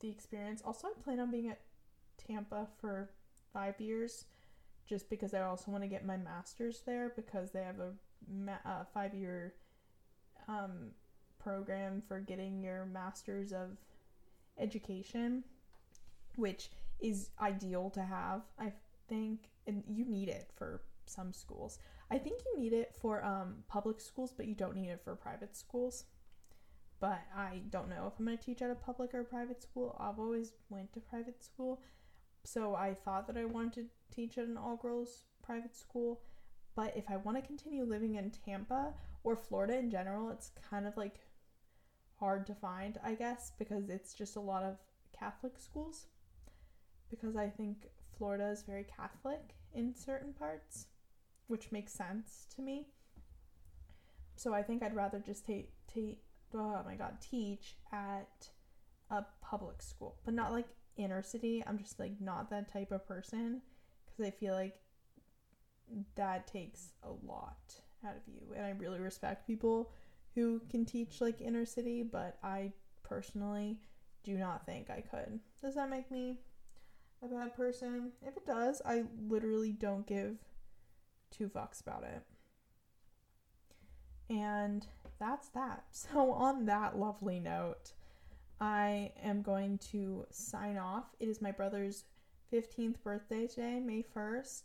the 0.00 0.10
experience. 0.10 0.62
Also, 0.64 0.88
I 0.88 1.02
plan 1.02 1.20
on 1.20 1.30
being 1.30 1.48
at 1.48 1.60
Tampa 2.18 2.68
for 2.80 3.10
5 3.52 3.80
years 3.80 4.24
just 4.86 5.08
because 5.08 5.32
I 5.32 5.42
also 5.42 5.70
want 5.70 5.84
to 5.84 5.88
get 5.88 6.04
my 6.04 6.16
masters 6.16 6.82
there 6.84 7.12
because 7.14 7.52
they 7.52 7.62
have 7.62 7.78
a 7.78 7.92
ma- 8.28 8.62
uh, 8.64 8.84
five 8.92 9.14
year 9.14 9.54
um, 10.48 10.90
program 11.38 12.02
for 12.06 12.20
getting 12.20 12.62
your 12.62 12.86
master's 12.86 13.52
of 13.52 13.78
education, 14.58 15.44
which 16.36 16.70
is 17.00 17.30
ideal 17.40 17.90
to 17.90 18.02
have. 18.02 18.42
I 18.58 18.72
think, 19.08 19.50
and 19.66 19.82
you 19.88 20.04
need 20.04 20.28
it 20.28 20.50
for 20.56 20.82
some 21.06 21.32
schools. 21.32 21.78
I 22.10 22.18
think 22.18 22.40
you 22.46 22.60
need 22.60 22.72
it 22.72 22.94
for 23.00 23.24
um, 23.24 23.64
public 23.68 24.00
schools, 24.00 24.32
but 24.36 24.46
you 24.46 24.54
don't 24.54 24.76
need 24.76 24.88
it 24.88 25.00
for 25.02 25.14
private 25.14 25.56
schools. 25.56 26.04
But 27.00 27.20
I 27.36 27.62
don't 27.70 27.88
know 27.88 28.06
if 28.06 28.18
I'm 28.18 28.26
going 28.26 28.38
to 28.38 28.44
teach 28.44 28.62
at 28.62 28.70
a 28.70 28.76
public 28.76 29.12
or 29.12 29.24
private 29.24 29.60
school. 29.60 29.96
I've 29.98 30.20
always 30.20 30.52
went 30.70 30.92
to 30.92 31.00
private 31.00 31.42
school, 31.42 31.80
so 32.44 32.74
I 32.74 32.94
thought 32.94 33.26
that 33.26 33.36
I 33.36 33.44
wanted 33.44 33.88
to 33.88 34.14
teach 34.14 34.38
at 34.38 34.46
an 34.46 34.56
all 34.56 34.76
girls 34.76 35.24
private 35.42 35.74
school. 35.74 36.20
But 36.74 36.96
if 36.96 37.04
I 37.10 37.16
want 37.16 37.36
to 37.36 37.46
continue 37.46 37.84
living 37.84 38.14
in 38.14 38.30
Tampa 38.30 38.94
or 39.24 39.36
Florida 39.36 39.76
in 39.76 39.90
general, 39.90 40.30
it's 40.30 40.50
kind 40.70 40.86
of 40.86 40.96
like 40.96 41.20
hard 42.18 42.46
to 42.46 42.54
find, 42.54 42.98
I 43.04 43.14
guess, 43.14 43.52
because 43.58 43.88
it's 43.88 44.14
just 44.14 44.36
a 44.36 44.40
lot 44.40 44.62
of 44.62 44.76
Catholic 45.18 45.58
schools. 45.58 46.06
Because 47.10 47.36
I 47.36 47.48
think 47.48 47.88
Florida 48.16 48.48
is 48.50 48.62
very 48.62 48.84
Catholic 48.84 49.54
in 49.74 49.94
certain 49.94 50.32
parts, 50.32 50.86
which 51.48 51.72
makes 51.72 51.92
sense 51.92 52.46
to 52.56 52.62
me. 52.62 52.86
So 54.36 54.54
I 54.54 54.62
think 54.62 54.82
I'd 54.82 54.96
rather 54.96 55.18
just 55.18 55.46
take 55.46 55.72
take 55.92 56.22
oh 56.54 56.82
my 56.84 56.94
god 56.94 57.18
teach 57.20 57.76
at 57.92 58.48
a 59.10 59.24
public 59.42 59.82
school, 59.82 60.16
but 60.24 60.34
not 60.34 60.52
like 60.52 60.68
inner 60.96 61.22
city. 61.22 61.62
I'm 61.66 61.78
just 61.78 61.98
like 61.98 62.20
not 62.20 62.50
that 62.50 62.72
type 62.72 62.92
of 62.92 63.06
person 63.06 63.60
because 64.06 64.26
I 64.26 64.30
feel 64.30 64.54
like 64.54 64.76
that 66.14 66.46
takes 66.46 66.92
a 67.02 67.10
lot 67.26 67.74
out 68.06 68.16
of 68.16 68.22
you. 68.26 68.54
And 68.56 68.64
I 68.64 68.70
really 68.70 69.00
respect 69.00 69.46
people 69.46 69.92
who 70.34 70.60
can 70.70 70.84
teach 70.84 71.20
like 71.20 71.40
inner 71.40 71.66
city, 71.66 72.02
but 72.02 72.38
I 72.42 72.72
personally 73.02 73.78
do 74.22 74.36
not 74.36 74.64
think 74.66 74.90
I 74.90 75.00
could. 75.00 75.40
Does 75.60 75.74
that 75.74 75.90
make 75.90 76.10
me 76.10 76.40
a 77.22 77.28
bad 77.28 77.54
person? 77.54 78.12
If 78.26 78.36
it 78.36 78.46
does, 78.46 78.80
I 78.84 79.04
literally 79.28 79.72
don't 79.72 80.06
give 80.06 80.36
two 81.30 81.48
fucks 81.48 81.80
about 81.80 82.04
it. 82.04 82.22
And 84.30 84.86
that's 85.18 85.48
that. 85.48 85.84
So, 85.92 86.32
on 86.32 86.66
that 86.66 86.98
lovely 86.98 87.38
note, 87.38 87.92
I 88.60 89.12
am 89.22 89.42
going 89.42 89.78
to 89.90 90.24
sign 90.30 90.78
off. 90.78 91.04
It 91.20 91.28
is 91.28 91.42
my 91.42 91.50
brother's 91.50 92.04
15th 92.52 93.02
birthday 93.02 93.46
today, 93.46 93.80
May 93.80 94.04
1st. 94.14 94.62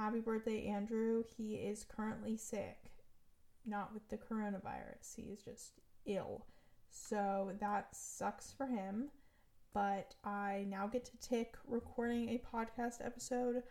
Happy 0.00 0.20
birthday, 0.20 0.64
Andrew. 0.64 1.24
He 1.36 1.56
is 1.56 1.84
currently 1.84 2.34
sick, 2.34 2.90
not 3.66 3.92
with 3.92 4.08
the 4.08 4.16
coronavirus. 4.16 5.14
He 5.14 5.24
is 5.24 5.42
just 5.42 5.72
ill. 6.06 6.46
So 6.88 7.52
that 7.60 7.94
sucks 7.94 8.50
for 8.50 8.64
him. 8.66 9.10
But 9.74 10.14
I 10.24 10.64
now 10.70 10.86
get 10.86 11.04
to 11.04 11.18
tick 11.18 11.54
recording 11.66 12.30
a 12.30 12.40
podcast 12.56 13.04
episode 13.04 13.62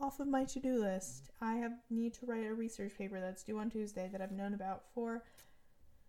off 0.00 0.20
of 0.20 0.28
my 0.28 0.44
to 0.44 0.60
do 0.60 0.78
list. 0.78 1.30
I 1.40 1.54
have 1.54 1.72
need 1.90 2.14
to 2.14 2.26
write 2.26 2.46
a 2.46 2.54
research 2.54 2.96
paper 2.96 3.18
that's 3.18 3.42
due 3.42 3.58
on 3.58 3.68
Tuesday 3.68 4.08
that 4.12 4.20
I've 4.20 4.30
known 4.30 4.54
about 4.54 4.84
for 4.94 5.24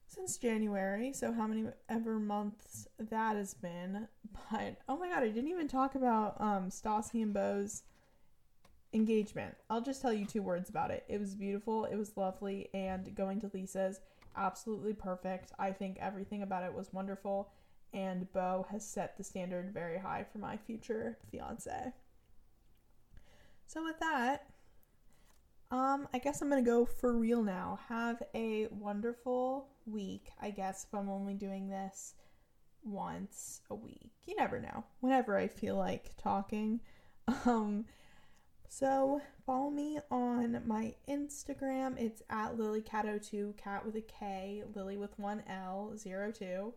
since 0.05 0.37
January. 0.37 1.13
So 1.13 1.33
how 1.33 1.47
many 1.47 1.65
ever 1.89 2.19
months 2.19 2.87
that 2.99 3.37
has 3.37 3.55
been. 3.55 4.07
But 4.51 4.77
oh 4.87 4.97
my 4.97 5.09
god, 5.09 5.23
I 5.23 5.29
didn't 5.29 5.49
even 5.49 5.67
talk 5.67 5.95
about 5.95 6.39
um 6.39 6.69
Stassi 6.69 7.23
and 7.23 7.33
Beau's 7.33 7.81
engagement. 8.93 9.55
I'll 9.69 9.81
just 9.81 10.01
tell 10.01 10.13
you 10.13 10.25
two 10.25 10.41
words 10.41 10.69
about 10.69 10.91
it. 10.91 11.03
It 11.07 11.19
was 11.19 11.35
beautiful, 11.35 11.85
it 11.85 11.95
was 11.95 12.15
lovely, 12.15 12.69
and 12.73 13.13
going 13.15 13.39
to 13.41 13.51
Lisa's 13.53 13.99
absolutely 14.35 14.93
perfect. 14.93 15.51
I 15.59 15.71
think 15.71 15.97
everything 15.99 16.43
about 16.43 16.63
it 16.63 16.73
was 16.73 16.93
wonderful, 16.93 17.51
and 17.93 18.31
Beau 18.33 18.65
has 18.71 18.87
set 18.87 19.17
the 19.17 19.23
standard 19.23 19.73
very 19.73 19.97
high 19.97 20.25
for 20.31 20.39
my 20.39 20.57
future 20.57 21.17
fiance. 21.31 21.93
So 23.67 23.83
with 23.83 23.99
that, 23.99 24.47
um, 25.71 26.07
I 26.13 26.19
guess 26.19 26.41
I'm 26.41 26.49
gonna 26.49 26.61
go 26.61 26.85
for 26.85 27.13
real 27.13 27.41
now. 27.41 27.79
Have 27.89 28.21
a 28.35 28.67
wonderful 28.67 29.67
week, 29.85 30.29
I 30.39 30.51
guess, 30.51 30.85
if 30.85 30.93
I'm 30.93 31.09
only 31.09 31.33
doing 31.33 31.67
this 31.67 32.13
once 32.83 33.61
a 33.69 33.75
week. 33.75 34.11
You 34.25 34.35
never 34.35 34.59
know. 34.59 34.83
Whenever 34.99 35.37
I 35.37 35.47
feel 35.47 35.75
like 35.75 36.15
talking. 36.17 36.81
Um, 37.45 37.85
so 38.79 39.21
follow 39.45 39.69
me 39.69 39.99
on 40.09 40.59
my 40.65 40.95
Instagram. 41.07 41.95
It's 41.99 42.23
at 42.31 42.57
lilycat02, 42.57 43.55
cat 43.55 43.85
with 43.85 43.95
a 43.95 44.01
K, 44.01 44.63
lily 44.73 44.97
with 44.97 45.17
one 45.19 45.43
L, 45.47 45.93
zero 45.95 46.31
two, 46.31 46.73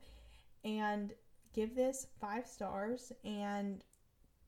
and 0.62 1.14
give 1.54 1.74
this 1.74 2.08
five 2.20 2.46
stars 2.46 3.12
and 3.24 3.82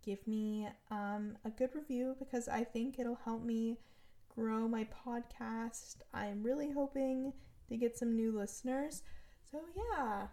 give 0.05 0.27
me 0.27 0.69
um, 0.91 1.39
a 1.47 1.51
good 1.51 1.71
review 1.75 2.17
because 2.19 2.49
I 2.49 2.65
think 2.65 2.99
it'll 2.99 3.19
help 3.25 3.43
me 3.43 3.79
grow 4.35 4.69
my 4.69 4.87
podcast. 5.07 5.97
I'm 6.13 6.43
really 6.43 6.71
hoping 6.71 7.33
to 7.71 7.77
get 7.79 7.97
some 7.97 8.15
new 8.15 8.31
listeners. 8.31 9.03
So, 9.51 9.61
yeah. 9.75 10.27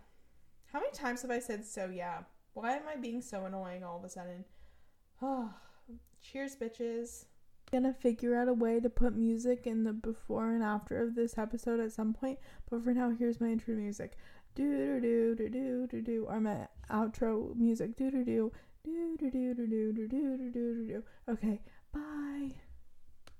How 0.74 0.80
many 0.82 0.92
times 0.92 1.22
have 1.22 1.32
I 1.32 1.40
said 1.40 1.66
so, 1.66 1.90
yeah? 1.90 2.24
Why 2.56 2.76
am 2.76 2.90
I 2.92 2.98
being 2.98 3.22
so 3.22 3.46
annoying 3.46 3.86
all 3.86 3.98
of 4.00 4.04
a 4.04 4.10
sudden? 4.10 4.44
Oh, 5.22 5.54
cheers, 6.32 6.56
bitches. 6.56 7.26
Gonna 7.72 7.94
figure 7.94 8.36
out 8.36 8.48
a 8.48 8.54
way 8.54 8.80
to 8.80 8.90
put 8.90 9.16
music 9.16 9.66
in 9.66 9.84
the 9.84 9.94
before 9.94 10.52
and 10.52 10.64
after 10.64 11.02
of 11.02 11.16
this 11.16 11.38
episode 11.38 11.80
at 11.80 11.92
some 11.92 12.14
point, 12.14 12.40
but 12.70 12.84
for 12.84 12.94
now, 12.94 13.10
here's 13.10 13.42
my 13.42 13.48
intro 13.48 13.76
music. 13.76 14.18
Do 14.54 15.00
do 15.00 15.36
do 15.36 15.50
do 15.50 15.50
do 15.50 15.88
do 15.88 16.02
do, 16.02 16.26
or 16.30 16.40
my 16.40 16.68
outro 16.90 17.56
music. 17.56 17.98
Do 17.98 18.12
do 18.12 18.24
do 18.24 18.52
do 18.84 19.18
do 19.18 19.32
do 19.32 19.54
do 19.54 19.66
do 19.66 19.94
do 19.94 20.08
do 20.08 20.52
do 20.52 20.88
do. 20.88 21.04
Okay, 21.28 21.62
bye. 21.92 22.54